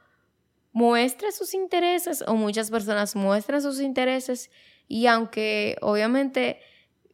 muestra 0.72 1.30
sus 1.30 1.54
intereses 1.54 2.24
o 2.26 2.34
muchas 2.34 2.70
personas 2.70 3.14
muestran 3.14 3.62
sus 3.62 3.80
intereses 3.80 4.50
y 4.88 5.06
aunque 5.06 5.76
obviamente 5.80 6.58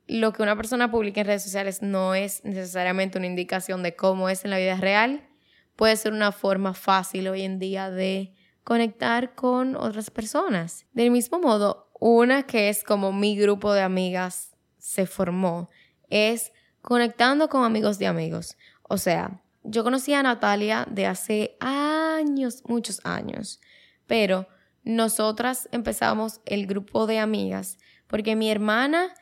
lo 0.06 0.32
que 0.32 0.42
una 0.42 0.56
persona 0.56 0.90
publica 0.90 1.20
en 1.20 1.26
redes 1.26 1.42
sociales 1.42 1.82
no 1.82 2.14
es 2.14 2.44
necesariamente 2.44 3.18
una 3.18 3.26
indicación 3.26 3.82
de 3.82 3.94
cómo 3.94 4.28
es 4.28 4.44
en 4.44 4.50
la 4.50 4.58
vida 4.58 4.76
real, 4.76 5.28
puede 5.76 5.96
ser 5.96 6.12
una 6.12 6.32
forma 6.32 6.74
fácil 6.74 7.28
hoy 7.28 7.42
en 7.42 7.58
día 7.58 7.90
de 7.90 8.34
conectar 8.64 9.34
con 9.34 9.76
otras 9.76 10.10
personas. 10.10 10.86
Del 10.92 11.10
mismo 11.10 11.38
modo, 11.38 11.89
una 12.00 12.44
que 12.44 12.68
es 12.70 12.82
como 12.82 13.12
mi 13.12 13.36
grupo 13.36 13.72
de 13.72 13.82
amigas 13.82 14.56
se 14.78 15.06
formó 15.06 15.70
es 16.08 16.52
conectando 16.80 17.48
con 17.48 17.62
amigos 17.62 17.98
de 17.98 18.06
amigos. 18.06 18.56
O 18.82 18.98
sea, 18.98 19.42
yo 19.62 19.84
conocí 19.84 20.14
a 20.14 20.22
Natalia 20.22 20.86
de 20.90 21.06
hace 21.06 21.56
años, 21.60 22.62
muchos 22.66 23.00
años, 23.04 23.60
pero 24.06 24.48
nosotras 24.82 25.68
empezamos 25.72 26.40
el 26.46 26.66
grupo 26.66 27.06
de 27.06 27.18
amigas 27.18 27.78
porque 28.06 28.34
mi 28.34 28.50
hermana 28.50 29.14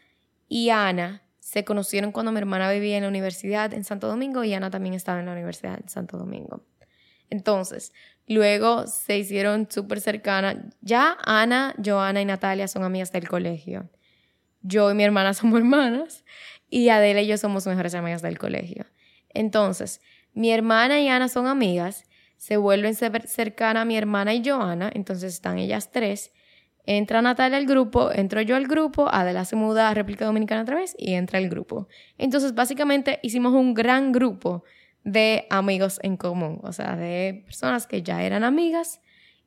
y 0.48 0.70
Ana 0.70 1.22
se 1.40 1.64
conocieron 1.64 2.12
cuando 2.12 2.30
mi 2.30 2.38
hermana 2.38 2.70
vivía 2.70 2.96
en 2.96 3.02
la 3.02 3.08
universidad 3.08 3.74
en 3.74 3.82
Santo 3.82 4.06
Domingo 4.06 4.44
y 4.44 4.54
Ana 4.54 4.70
también 4.70 4.94
estaba 4.94 5.18
en 5.18 5.26
la 5.26 5.32
universidad 5.32 5.80
en 5.80 5.88
Santo 5.88 6.16
Domingo. 6.16 6.64
Entonces, 7.28 7.92
luego 8.28 8.86
se 8.86 9.18
hicieron 9.18 9.68
súper 9.70 10.00
cercanas. 10.00 10.56
Ya 10.80 11.16
Ana, 11.24 11.74
Joana 11.82 12.20
y 12.20 12.24
Natalia 12.24 12.68
son 12.68 12.84
amigas 12.84 13.12
del 13.12 13.28
colegio. 13.28 13.88
Yo 14.62 14.90
y 14.90 14.94
mi 14.94 15.04
hermana 15.04 15.34
somos 15.34 15.58
hermanas 15.58 16.24
y 16.70 16.88
Adela 16.90 17.22
y 17.22 17.26
yo 17.26 17.38
somos 17.38 17.66
mejores 17.66 17.94
amigas 17.94 18.22
del 18.22 18.38
colegio. 18.38 18.84
Entonces, 19.30 20.00
mi 20.32 20.50
hermana 20.52 21.00
y 21.00 21.08
Ana 21.08 21.28
son 21.28 21.46
amigas, 21.46 22.04
se 22.36 22.56
vuelven 22.56 22.94
cercanas 22.94 23.82
a 23.82 23.84
mi 23.84 23.96
hermana 23.96 24.34
y 24.34 24.42
Joana, 24.44 24.90
entonces 24.94 25.34
están 25.34 25.58
ellas 25.58 25.90
tres. 25.90 26.32
Entra 26.84 27.20
Natalia 27.20 27.58
al 27.58 27.66
grupo, 27.66 28.10
entro 28.12 28.40
yo 28.40 28.56
al 28.56 28.66
grupo, 28.66 29.08
Adela 29.12 29.44
se 29.44 29.56
muda 29.56 29.90
a 29.90 29.94
República 29.94 30.24
Dominicana 30.24 30.62
otra 30.62 30.76
vez 30.76 30.94
y 30.98 31.14
entra 31.14 31.38
el 31.38 31.50
grupo. 31.50 31.88
Entonces, 32.16 32.54
básicamente 32.54 33.18
hicimos 33.22 33.52
un 33.52 33.74
gran 33.74 34.12
grupo 34.12 34.64
de 35.04 35.46
amigos 35.50 36.00
en 36.02 36.16
común, 36.16 36.60
o 36.62 36.72
sea, 36.72 36.96
de 36.96 37.42
personas 37.46 37.86
que 37.86 38.02
ya 38.02 38.22
eran 38.22 38.44
amigas 38.44 39.00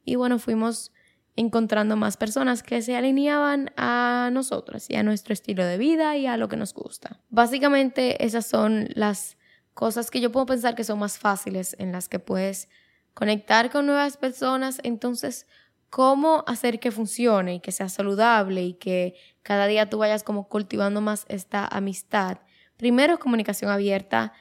y 0.03 0.15
bueno, 0.15 0.39
fuimos 0.39 0.91
encontrando 1.35 1.95
más 1.95 2.17
personas 2.17 2.63
que 2.63 2.81
se 2.81 2.95
alineaban 2.95 3.71
a 3.77 4.29
nosotras 4.33 4.89
y 4.89 4.95
a 4.95 5.03
nuestro 5.03 5.33
estilo 5.33 5.65
de 5.65 5.77
vida 5.77 6.17
y 6.17 6.27
a 6.27 6.37
lo 6.37 6.49
que 6.49 6.57
nos 6.57 6.73
gusta. 6.73 7.21
Básicamente 7.29 8.25
esas 8.25 8.45
son 8.45 8.89
las 8.95 9.37
cosas 9.73 10.11
que 10.11 10.19
yo 10.19 10.31
puedo 10.31 10.45
pensar 10.45 10.75
que 10.75 10.83
son 10.83 10.99
más 10.99 11.17
fáciles, 11.17 11.75
en 11.79 11.91
las 11.91 12.09
que 12.09 12.19
puedes 12.19 12.67
conectar 13.13 13.69
con 13.69 13.85
nuevas 13.85 14.17
personas, 14.17 14.79
entonces, 14.83 15.47
¿cómo 15.89 16.43
hacer 16.47 16.79
que 16.79 16.91
funcione 16.91 17.55
y 17.55 17.59
que 17.59 17.71
sea 17.71 17.89
saludable 17.89 18.63
y 18.63 18.73
que 18.73 19.15
cada 19.43 19.67
día 19.67 19.89
tú 19.89 19.97
vayas 19.97 20.23
como 20.23 20.47
cultivando 20.47 21.01
más 21.01 21.25
esta 21.27 21.65
amistad? 21.65 22.39
Primero, 22.77 23.19
comunicación 23.19 23.69
abierta 23.69 24.33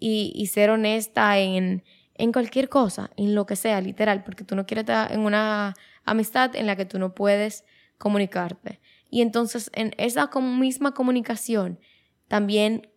y, 0.00 0.46
ser 0.46 0.70
honesta 0.70 1.38
en, 1.38 1.84
en 2.14 2.32
cualquier 2.32 2.68
cosa, 2.68 3.10
en 3.16 3.34
lo 3.34 3.46
que 3.46 3.56
sea, 3.56 3.80
literal, 3.80 4.24
porque 4.24 4.44
tú 4.44 4.56
no 4.56 4.66
quieres 4.66 4.82
estar 4.82 5.12
en 5.12 5.20
una 5.20 5.74
amistad 6.04 6.54
en 6.56 6.66
la 6.66 6.76
que 6.76 6.84
tú 6.84 6.98
no 6.98 7.14
puedes 7.14 7.64
comunicarte. 7.98 8.80
Y 9.10 9.22
entonces, 9.22 9.70
en 9.74 9.92
esa 9.98 10.30
misma 10.40 10.92
comunicación, 10.92 11.78
también 12.28 12.88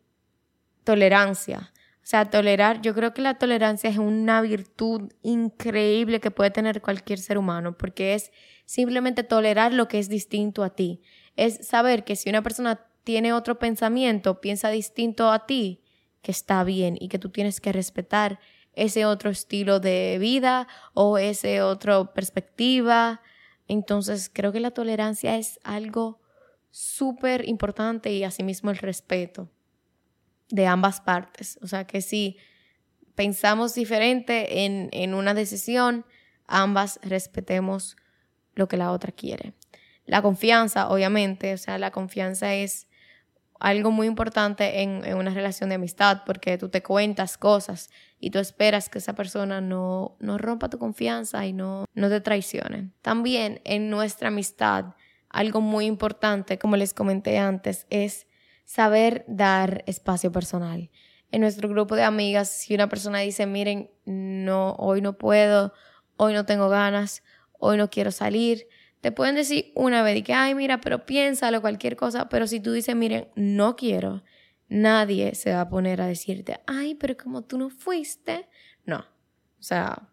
tolerancia. 0.84 1.72
O 2.02 2.08
sea, 2.10 2.26
tolerar, 2.26 2.82
yo 2.82 2.96
creo 2.96 3.14
que 3.14 3.22
la 3.22 3.38
tolerancia 3.38 3.90
es 3.90 4.00
una 4.00 4.42
virtud 4.42 5.12
increíble 5.22 6.20
que 6.20 6.32
puede 6.32 6.50
tener 6.50 6.82
cualquier 6.82 7.20
ser 7.20 7.38
humano, 7.38 7.78
porque 7.78 8.16
es 8.16 8.32
simplemente 8.66 9.24
tolerar 9.24 9.74
lo 9.74 9.88
que 9.88 10.00
es 10.00 10.10
distinto 10.10 10.64
a 10.64 10.72
ti. 10.72 11.02
Es 11.36 11.68
saber 11.68 12.04
que 12.04 12.16
si 12.16 12.30
una 12.30 12.42
persona 12.42 12.86
tiene 13.04 13.34
otro 13.34 13.60
pensamiento, 13.60 14.42
piensa 14.42 14.70
distinto 14.70 15.32
a 15.32 15.46
ti, 15.46 15.84
que 16.22 16.32
está 16.32 16.64
bien 16.64 16.98
y 17.00 17.08
que 17.08 17.20
tú 17.20 17.30
tienes 17.30 17.62
que 17.62 17.72
respetar 17.72 18.40
ese 18.74 19.06
otro 19.06 19.30
estilo 19.30 19.80
de 19.80 20.18
vida 20.20 20.68
o 20.94 21.18
ese 21.18 21.62
otro 21.62 22.14
perspectiva. 22.14 23.22
Entonces, 23.68 24.30
creo 24.34 24.52
que 24.52 24.60
la 24.60 24.72
tolerancia 24.72 25.38
es 25.38 25.60
algo 25.64 26.22
súper 26.72 27.48
importante 27.48 28.12
y 28.14 28.24
asimismo 28.24 28.70
el 28.72 28.78
respeto 28.78 29.50
de 30.50 30.68
ambas 30.68 31.02
partes. 31.02 31.60
O 31.62 31.68
sea 31.68 31.86
que 31.86 32.02
si 32.02 32.38
pensamos 33.16 33.76
diferente 33.76 34.66
en, 34.66 34.90
en 34.92 35.14
una 35.14 35.34
decisión, 35.34 36.06
ambas 36.48 37.00
respetemos 37.04 37.96
lo 38.56 38.68
que 38.68 38.78
la 38.78 38.92
otra 38.92 39.12
quiere. 39.12 39.54
La 40.06 40.22
confianza, 40.22 40.90
obviamente, 40.90 41.54
o 41.54 41.58
sea, 41.58 41.78
la 41.78 41.92
confianza 41.92 42.56
es 42.56 42.89
algo 43.60 43.92
muy 43.92 44.08
importante 44.08 44.82
en, 44.82 45.14
una 45.16 45.32
relación 45.32 45.70
de 45.70 45.76
amistad, 45.76 46.24
porque 46.26 46.58
tú 46.58 46.70
te 46.70 46.82
cuentas 46.82 47.38
cosas 47.38 47.90
y 48.20 48.32
tú 48.32 48.40
esperas 48.40 48.90
que 48.90 49.00
esa 49.00 49.14
persona 49.14 49.60
no, 49.60 50.16
no 50.20 50.38
rompa 50.38 50.70
tu 50.70 50.80
confianza 50.80 51.46
y 51.46 51.54
no, 51.54 51.86
no 51.94 52.10
te 52.10 52.22
traicione. 52.22 52.92
También 53.02 53.62
en 53.66 53.90
nuestra 53.90 54.30
amistad, 54.30 54.96
algo 55.30 55.60
muy 55.62 55.86
importante, 55.86 56.58
como 56.58 56.78
les 56.78 56.94
comenté 56.94 57.38
antes, 57.38 57.86
es 57.90 58.28
saber 58.64 59.26
dar 59.28 59.84
espacio 59.88 60.32
personal. 60.32 60.90
En 61.32 61.42
nuestro 61.42 61.68
grupo 61.70 61.96
de 61.96 62.04
amigas, 62.04 62.50
si 62.50 62.74
una 62.74 62.88
persona 62.88 63.20
dice, 63.20 63.46
miren, 63.46 63.92
no, 64.06 64.72
hoy 64.80 65.02
no 65.02 65.18
puedo, 65.18 65.74
hoy 66.16 66.34
no 66.34 66.46
tengo 66.46 66.70
ganas, 66.70 67.24
hoy 67.60 67.78
no 67.78 67.90
quiero 67.90 68.12
salir, 68.12 68.68
te 69.02 69.12
pueden 69.12 69.36
decir 69.36 69.72
una 69.76 70.04
vez 70.04 70.18
y 70.18 70.24
que, 70.24 70.34
ay, 70.34 70.56
mira, 70.56 70.82
pero 70.82 71.06
piénsalo, 71.06 71.62
cualquier 71.62 71.96
cosa, 71.96 72.30
pero 72.30 72.48
si 72.48 72.60
tú 72.60 72.72
dices, 72.72 72.96
miren, 72.96 73.30
no 73.36 73.76
quiero, 73.76 74.24
nadie 74.68 75.36
se 75.36 75.54
va 75.54 75.62
a 75.62 75.70
poner 75.70 76.02
a 76.02 76.08
decirte, 76.08 76.60
ay, 76.68 76.96
pero 76.96 77.16
como 77.18 77.44
tú 77.44 77.58
no 77.58 77.70
fuiste, 77.70 78.50
no. 78.86 79.00
O 79.00 79.64
sea, 79.64 80.10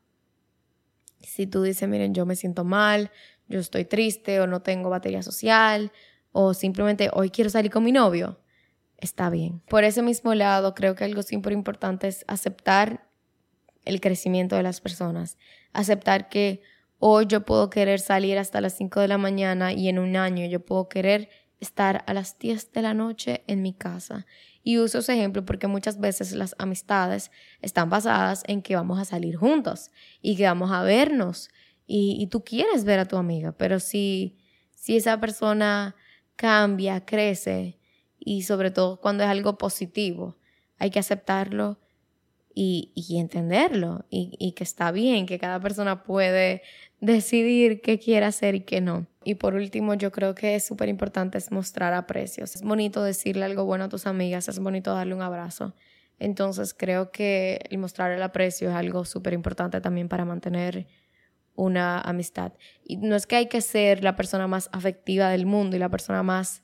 si 1.20 1.46
tú 1.46 1.62
dices, 1.62 1.88
miren, 1.88 2.14
yo 2.14 2.26
me 2.26 2.36
siento 2.36 2.64
mal, 2.64 3.10
yo 3.48 3.60
estoy 3.60 3.84
triste 3.84 4.40
o 4.40 4.46
no 4.46 4.62
tengo 4.62 4.90
batería 4.90 5.22
social 5.22 5.92
o 6.32 6.54
simplemente 6.54 7.10
hoy 7.12 7.30
quiero 7.30 7.50
salir 7.50 7.70
con 7.70 7.82
mi 7.84 7.92
novio, 7.92 8.40
está 8.98 9.30
bien. 9.30 9.60
Por 9.68 9.84
ese 9.84 10.02
mismo 10.02 10.34
lado, 10.34 10.74
creo 10.74 10.94
que 10.94 11.04
algo 11.04 11.22
súper 11.22 11.52
importante 11.52 12.08
es 12.08 12.24
aceptar 12.28 13.08
el 13.84 14.00
crecimiento 14.00 14.56
de 14.56 14.62
las 14.62 14.80
personas, 14.80 15.38
aceptar 15.72 16.28
que 16.28 16.60
Hoy 16.98 17.26
yo 17.26 17.44
puedo 17.44 17.68
querer 17.68 18.00
salir 18.00 18.38
hasta 18.38 18.60
las 18.60 18.74
5 18.76 19.00
de 19.00 19.08
la 19.08 19.18
mañana 19.18 19.72
y 19.72 19.88
en 19.88 19.98
un 19.98 20.16
año 20.16 20.46
yo 20.46 20.64
puedo 20.64 20.88
querer 20.88 21.28
estar 21.60 22.04
a 22.06 22.14
las 22.14 22.38
10 22.38 22.72
de 22.72 22.82
la 22.82 22.94
noche 22.94 23.44
en 23.46 23.62
mi 23.62 23.74
casa. 23.74 24.26
Y 24.62 24.78
uso 24.78 24.98
ese 24.98 25.14
ejemplo 25.14 25.44
porque 25.44 25.66
muchas 25.66 26.00
veces 26.00 26.32
las 26.32 26.54
amistades 26.58 27.30
están 27.60 27.90
basadas 27.90 28.42
en 28.46 28.62
que 28.62 28.76
vamos 28.76 28.98
a 28.98 29.04
salir 29.04 29.36
juntos 29.36 29.90
y 30.22 30.36
que 30.36 30.44
vamos 30.44 30.70
a 30.72 30.82
vernos 30.82 31.50
y, 31.86 32.26
tú 32.28 32.42
quieres 32.42 32.84
ver 32.84 32.98
a 32.98 33.04
tu 33.04 33.16
amiga, 33.16 33.52
pero 33.52 33.78
si, 33.78 34.36
si 34.74 34.96
esa 34.96 35.20
persona 35.20 35.94
cambia, 36.34 37.04
crece 37.04 37.78
y 38.18 38.42
sobre 38.42 38.72
todo 38.72 39.00
cuando 39.00 39.22
es 39.22 39.30
algo 39.30 39.56
positivo, 39.56 40.36
hay 40.78 40.90
que 40.90 40.98
aceptarlo 40.98 41.78
y, 42.58 42.90
y 42.94 43.18
entenderlo 43.18 44.06
y, 44.08 44.52
que 44.52 44.64
está 44.64 44.90
bien, 44.90 45.26
que 45.26 45.38
cada 45.38 45.60
persona 45.60 46.02
puede 46.04 46.62
decidir 47.02 47.82
qué 47.82 47.98
quiere 47.98 48.24
hacer 48.24 48.54
y 48.54 48.60
qué 48.60 48.80
no. 48.80 49.06
Y 49.24 49.34
por 49.34 49.54
último, 49.54 49.92
yo 49.92 50.10
creo 50.10 50.34
que 50.34 50.54
es 50.54 50.66
súper 50.66 50.88
importante 50.88 51.36
es 51.36 51.52
mostrar 51.52 51.92
aprecios. 51.92 52.56
Es 52.56 52.62
bonito 52.62 53.02
decirle 53.04 53.44
algo 53.44 53.66
bueno 53.66 53.84
a 53.84 53.88
tus 53.90 54.06
amigas, 54.06 54.48
es 54.48 54.58
bonito 54.58 54.94
darle 54.94 55.14
un 55.14 55.20
abrazo. 55.20 55.74
Entonces 56.18 56.72
creo 56.72 57.10
que 57.10 57.60
el 57.68 57.76
mostrar 57.76 58.10
el 58.10 58.22
aprecio 58.22 58.70
es 58.70 58.74
algo 58.74 59.04
súper 59.04 59.34
importante 59.34 59.82
también 59.82 60.08
para 60.08 60.24
mantener 60.24 60.86
una 61.56 62.00
amistad. 62.00 62.54
Y 62.82 62.96
no 62.96 63.16
es 63.16 63.26
que 63.26 63.36
hay 63.36 63.48
que 63.48 63.60
ser 63.60 64.02
la 64.02 64.16
persona 64.16 64.46
más 64.46 64.70
afectiva 64.72 65.28
del 65.28 65.44
mundo 65.44 65.76
y 65.76 65.78
la 65.78 65.90
persona 65.90 66.22
más 66.22 66.62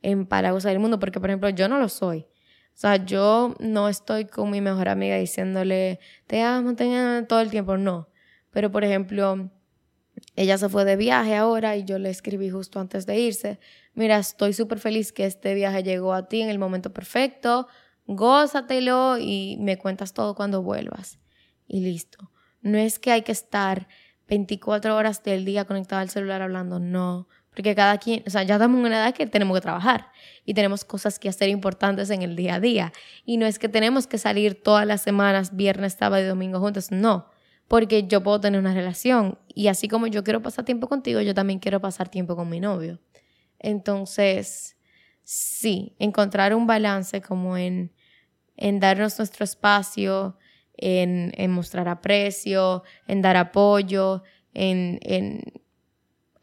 empalagosa 0.00 0.70
del 0.70 0.78
mundo, 0.78 0.98
porque 0.98 1.20
por 1.20 1.28
ejemplo 1.28 1.50
yo 1.50 1.68
no 1.68 1.78
lo 1.78 1.90
soy. 1.90 2.28
O 2.74 2.76
sea, 2.76 2.96
yo 2.96 3.54
no 3.60 3.88
estoy 3.88 4.24
con 4.24 4.50
mi 4.50 4.60
mejor 4.60 4.88
amiga 4.88 5.16
diciéndole, 5.16 6.00
te 6.26 6.42
amo, 6.42 6.74
te 6.74 7.24
todo 7.28 7.40
el 7.40 7.50
tiempo, 7.50 7.76
no. 7.76 8.08
Pero, 8.50 8.70
por 8.72 8.82
ejemplo, 8.82 9.50
ella 10.36 10.58
se 10.58 10.68
fue 10.68 10.84
de 10.84 10.96
viaje 10.96 11.36
ahora 11.36 11.76
y 11.76 11.84
yo 11.84 11.98
le 11.98 12.10
escribí 12.10 12.50
justo 12.50 12.80
antes 12.80 13.06
de 13.06 13.18
irse, 13.18 13.60
mira, 13.94 14.18
estoy 14.18 14.52
súper 14.52 14.80
feliz 14.80 15.12
que 15.12 15.26
este 15.26 15.54
viaje 15.54 15.82
llegó 15.82 16.12
a 16.12 16.28
ti 16.28 16.42
en 16.42 16.48
el 16.50 16.58
momento 16.58 16.92
perfecto, 16.92 17.68
gózatelo 18.06 19.18
y 19.18 19.56
me 19.60 19.78
cuentas 19.78 20.12
todo 20.12 20.34
cuando 20.34 20.62
vuelvas. 20.62 21.18
Y 21.66 21.80
listo. 21.80 22.30
No 22.60 22.78
es 22.78 22.98
que 22.98 23.12
hay 23.12 23.22
que 23.22 23.32
estar 23.32 23.88
24 24.28 24.96
horas 24.96 25.22
del 25.22 25.44
día 25.44 25.64
conectado 25.64 26.00
al 26.02 26.10
celular 26.10 26.42
hablando, 26.42 26.80
no. 26.80 27.28
Porque 27.54 27.74
cada 27.74 27.98
quien, 27.98 28.22
o 28.26 28.30
sea, 28.30 28.42
ya 28.42 28.54
estamos 28.54 28.78
en 28.78 28.86
una 28.86 28.96
edad 28.96 29.14
que 29.14 29.26
tenemos 29.26 29.56
que 29.56 29.60
trabajar 29.62 30.10
y 30.44 30.54
tenemos 30.54 30.84
cosas 30.84 31.18
que 31.18 31.28
hacer 31.28 31.48
importantes 31.48 32.10
en 32.10 32.22
el 32.22 32.34
día 32.34 32.56
a 32.56 32.60
día. 32.60 32.92
Y 33.24 33.36
no 33.36 33.46
es 33.46 33.58
que 33.58 33.68
tenemos 33.68 34.06
que 34.06 34.18
salir 34.18 34.60
todas 34.62 34.86
las 34.86 35.02
semanas, 35.02 35.54
viernes, 35.54 35.94
sábado 35.94 36.22
y 36.22 36.26
domingo 36.26 36.58
juntos, 36.58 36.90
no. 36.90 37.30
Porque 37.68 38.06
yo 38.06 38.22
puedo 38.22 38.40
tener 38.40 38.60
una 38.60 38.74
relación 38.74 39.38
y 39.48 39.68
así 39.68 39.88
como 39.88 40.06
yo 40.06 40.24
quiero 40.24 40.42
pasar 40.42 40.64
tiempo 40.64 40.88
contigo, 40.88 41.20
yo 41.20 41.32
también 41.32 41.60
quiero 41.60 41.80
pasar 41.80 42.08
tiempo 42.08 42.36
con 42.36 42.48
mi 42.48 42.60
novio. 42.60 43.00
Entonces, 43.58 44.76
sí, 45.22 45.94
encontrar 45.98 46.54
un 46.54 46.66
balance 46.66 47.22
como 47.22 47.56
en, 47.56 47.92
en 48.56 48.80
darnos 48.80 49.16
nuestro 49.18 49.44
espacio, 49.44 50.36
en, 50.76 51.32
en 51.36 51.50
mostrar 51.52 51.88
aprecio, 51.88 52.82
en 53.06 53.22
dar 53.22 53.36
apoyo, 53.36 54.22
en, 54.52 54.98
en 55.02 55.63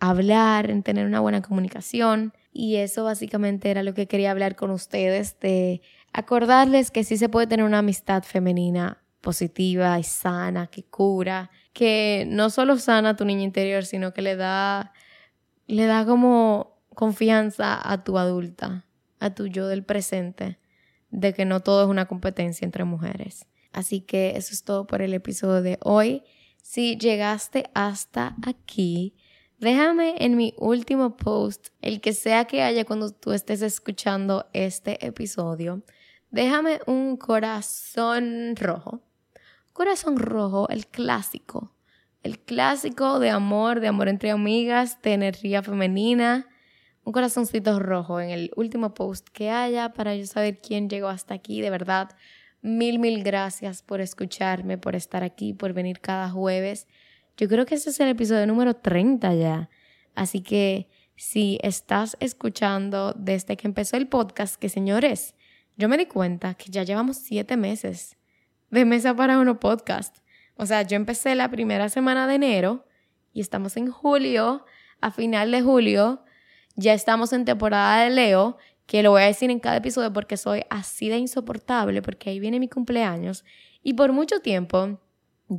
hablar, 0.01 0.69
en 0.69 0.83
tener 0.83 1.05
una 1.05 1.21
buena 1.21 1.41
comunicación. 1.41 2.33
Y 2.51 2.77
eso 2.77 3.05
básicamente 3.05 3.69
era 3.69 3.83
lo 3.83 3.93
que 3.93 4.07
quería 4.07 4.31
hablar 4.31 4.57
con 4.57 4.71
ustedes, 4.71 5.39
de 5.39 5.81
acordarles 6.11 6.91
que 6.91 7.05
sí 7.05 7.15
se 7.15 7.29
puede 7.29 7.47
tener 7.47 7.65
una 7.65 7.79
amistad 7.79 8.23
femenina 8.23 9.01
positiva 9.21 9.97
y 9.99 10.03
sana, 10.03 10.67
que 10.67 10.83
cura, 10.83 11.51
que 11.71 12.25
no 12.27 12.49
solo 12.49 12.77
sana 12.77 13.09
a 13.09 13.15
tu 13.15 13.23
niña 13.23 13.43
interior, 13.43 13.85
sino 13.85 14.11
que 14.11 14.23
le 14.23 14.35
da, 14.35 14.91
le 15.67 15.85
da 15.85 16.03
como 16.05 16.81
confianza 16.95 17.79
a 17.81 18.03
tu 18.03 18.17
adulta, 18.17 18.85
a 19.19 19.33
tu 19.35 19.47
yo 19.47 19.67
del 19.67 19.83
presente, 19.83 20.57
de 21.11 21.33
que 21.33 21.45
no 21.45 21.59
todo 21.59 21.83
es 21.83 21.89
una 21.89 22.07
competencia 22.07 22.65
entre 22.65 22.83
mujeres. 22.83 23.45
Así 23.71 24.01
que 24.01 24.35
eso 24.35 24.53
es 24.53 24.63
todo 24.63 24.87
por 24.87 25.03
el 25.03 25.13
episodio 25.13 25.61
de 25.61 25.77
hoy. 25.83 26.23
Si 26.63 26.97
llegaste 26.97 27.69
hasta 27.75 28.35
aquí, 28.45 29.15
Déjame 29.61 30.15
en 30.17 30.37
mi 30.37 30.55
último 30.57 31.17
post, 31.17 31.67
el 31.83 32.01
que 32.01 32.13
sea 32.13 32.45
que 32.45 32.63
haya 32.63 32.83
cuando 32.83 33.11
tú 33.11 33.31
estés 33.31 33.61
escuchando 33.61 34.47
este 34.53 35.05
episodio, 35.05 35.83
déjame 36.31 36.79
un 36.87 37.15
corazón 37.15 38.55
rojo. 38.55 39.01
Corazón 39.71 40.17
rojo, 40.17 40.67
el 40.69 40.87
clásico. 40.87 41.75
El 42.23 42.39
clásico 42.39 43.19
de 43.19 43.29
amor, 43.29 43.81
de 43.81 43.89
amor 43.89 44.07
entre 44.09 44.31
amigas, 44.31 44.99
de 45.03 45.13
energía 45.13 45.61
femenina. 45.61 46.47
Un 47.03 47.13
corazoncito 47.13 47.77
rojo 47.77 48.19
en 48.19 48.31
el 48.31 48.51
último 48.55 48.95
post 48.95 49.29
que 49.29 49.51
haya 49.51 49.93
para 49.93 50.15
yo 50.15 50.25
saber 50.25 50.59
quién 50.59 50.89
llegó 50.89 51.07
hasta 51.07 51.35
aquí. 51.35 51.61
De 51.61 51.69
verdad, 51.69 52.09
mil, 52.63 52.97
mil 52.97 53.23
gracias 53.23 53.83
por 53.83 54.01
escucharme, 54.01 54.79
por 54.79 54.95
estar 54.95 55.23
aquí, 55.23 55.53
por 55.53 55.73
venir 55.73 55.99
cada 55.99 56.31
jueves. 56.31 56.87
Yo 57.37 57.47
creo 57.47 57.65
que 57.65 57.75
este 57.75 57.89
es 57.89 57.99
el 57.99 58.09
episodio 58.09 58.45
número 58.47 58.75
30 58.75 59.33
ya. 59.35 59.69
Así 60.15 60.41
que 60.41 60.89
si 61.15 61.59
estás 61.61 62.17
escuchando 62.19 63.13
desde 63.17 63.57
que 63.57 63.67
empezó 63.67 63.97
el 63.97 64.07
podcast, 64.07 64.55
que 64.55 64.69
señores, 64.69 65.35
yo 65.77 65.87
me 65.89 65.97
di 65.97 66.05
cuenta 66.05 66.53
que 66.55 66.71
ya 66.71 66.83
llevamos 66.83 67.17
siete 67.17 67.57
meses 67.57 68.17
de 68.69 68.85
Mesa 68.85 69.15
para 69.15 69.39
Uno 69.39 69.59
podcast. 69.59 70.17
O 70.55 70.65
sea, 70.65 70.81
yo 70.83 70.95
empecé 70.95 71.35
la 71.35 71.49
primera 71.49 71.89
semana 71.89 72.27
de 72.27 72.35
enero 72.35 72.85
y 73.33 73.41
estamos 73.41 73.77
en 73.77 73.89
julio, 73.89 74.65
a 74.99 75.11
final 75.11 75.51
de 75.51 75.61
julio, 75.61 76.23
ya 76.75 76.93
estamos 76.93 77.33
en 77.33 77.45
temporada 77.45 78.03
de 78.03 78.09
Leo, 78.09 78.57
que 78.85 79.03
lo 79.03 79.11
voy 79.11 79.23
a 79.23 79.25
decir 79.25 79.49
en 79.49 79.59
cada 79.59 79.77
episodio 79.77 80.11
porque 80.11 80.37
soy 80.37 80.63
así 80.69 81.09
de 81.09 81.17
insoportable, 81.17 82.01
porque 82.01 82.29
ahí 82.29 82.39
viene 82.39 82.59
mi 82.59 82.67
cumpleaños. 82.67 83.45
Y 83.83 83.93
por 83.93 84.11
mucho 84.11 84.41
tiempo 84.41 84.99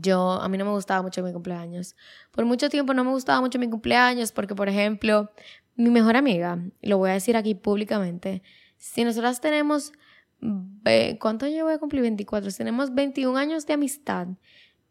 yo, 0.01 0.33
a 0.41 0.49
mí 0.49 0.57
no 0.57 0.65
me 0.65 0.71
gustaba 0.71 1.03
mucho 1.03 1.23
mi 1.23 1.33
cumpleaños. 1.33 1.97
Por 2.31 2.47
mucho 2.47 2.71
tiempo 2.71 2.95
no 2.95 3.05
me 3.05 3.11
gustaba 3.11 3.41
mucho 3.41 3.59
mi 3.59 3.69
cumpleaños 3.69 4.33
porque, 4.33 4.55
por 4.55 4.69
ejemplo, 4.69 5.31
mi 5.77 5.91
mejor 5.91 6.17
amiga, 6.17 6.59
lo 6.81 6.97
voy 6.97 7.11
a 7.11 7.15
decir 7.15 7.37
aquí 7.37 7.55
públicamente, 7.55 8.43
si 8.79 9.05
nosotras 9.05 9.41
tenemos, 9.41 9.93
¿cuánto 11.21 11.47
yo 11.47 11.65
voy 11.65 11.75
a 11.75 11.79
cumplir? 11.79 12.03
24, 12.03 12.51
tenemos 12.53 12.95
21 12.95 13.37
años 13.39 13.67
de 13.67 13.75
amistad. 13.75 14.29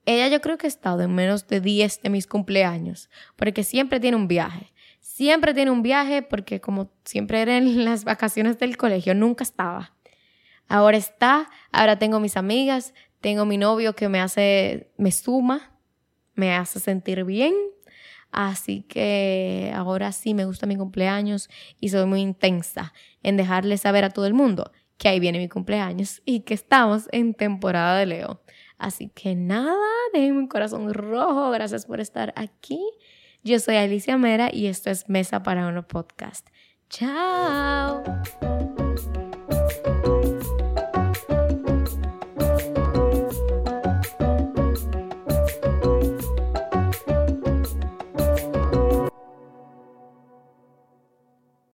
Ella 0.06 0.28
yo 0.28 0.40
creo 0.40 0.58
que 0.58 0.68
ha 0.68 0.70
estado 0.70 1.02
en 1.02 1.14
menos 1.14 1.48
de 1.48 1.62
10 1.62 2.04
de 2.04 2.10
mis 2.10 2.28
cumpleaños, 2.28 3.10
porque 3.36 3.64
siempre 3.64 4.00
tiene 4.00 4.18
un 4.18 4.28
viaje. 4.28 4.72
Siempre 5.00 5.54
tiene 5.54 5.72
un 5.72 5.82
viaje 5.82 6.22
porque 6.22 6.62
como 6.62 6.92
siempre 7.06 7.42
era 7.42 7.58
en 7.58 7.86
las 7.86 8.04
vacaciones 8.04 8.60
del 8.60 8.78
colegio, 8.78 9.16
nunca 9.16 9.44
estaba. 9.44 9.96
Ahora 10.68 10.98
está, 10.98 11.50
ahora 11.72 12.00
tengo 12.00 12.20
mis 12.20 12.38
amigas, 12.38 12.94
tengo 13.22 13.46
mi 13.46 13.58
novio 13.58 13.96
que 13.96 14.10
me 14.10 14.20
hace, 14.20 14.92
me 14.98 15.12
suma, 15.12 15.80
me 16.34 16.56
hace 16.56 16.80
sentir 16.80 17.24
bien. 17.24 17.54
Así 18.32 18.84
que 18.84 19.72
ahora 19.76 20.12
sí 20.12 20.34
me 20.34 20.46
gusta 20.46 20.66
mi 20.66 20.78
cumpleaños 20.78 21.50
y 21.80 21.90
soy 21.90 22.06
muy 22.06 22.22
intensa 22.22 22.94
en 23.24 23.38
dejarle 23.38 23.78
saber 23.78 24.06
a 24.06 24.10
todo 24.10 24.26
el 24.26 24.34
mundo 24.34 24.72
que 24.98 25.10
ahí 25.10 25.20
viene 25.20 25.40
mi 25.40 25.50
cumpleaños 25.50 26.22
y 26.26 26.42
que 26.42 26.54
estamos 26.54 27.08
en 27.12 27.34
temporada 27.34 27.98
de 27.98 28.06
Leo. 28.06 28.42
Así 28.78 29.10
que 29.10 29.36
nada, 29.36 29.76
déjenme 30.14 30.40
un 30.40 30.48
corazón 30.48 30.94
rojo. 30.94 31.52
Gracias 31.52 31.86
por 31.86 32.00
estar 32.00 32.34
aquí. 32.36 32.80
Yo 33.44 33.60
soy 33.60 33.76
Alicia 33.76 34.18
Mera 34.18 34.50
y 34.54 34.68
esto 34.68 34.90
es 34.90 35.10
Mesa 35.10 35.44
para 35.44 35.68
Uno 35.68 35.88
Podcast. 35.88 36.48
Chao. 36.90 38.04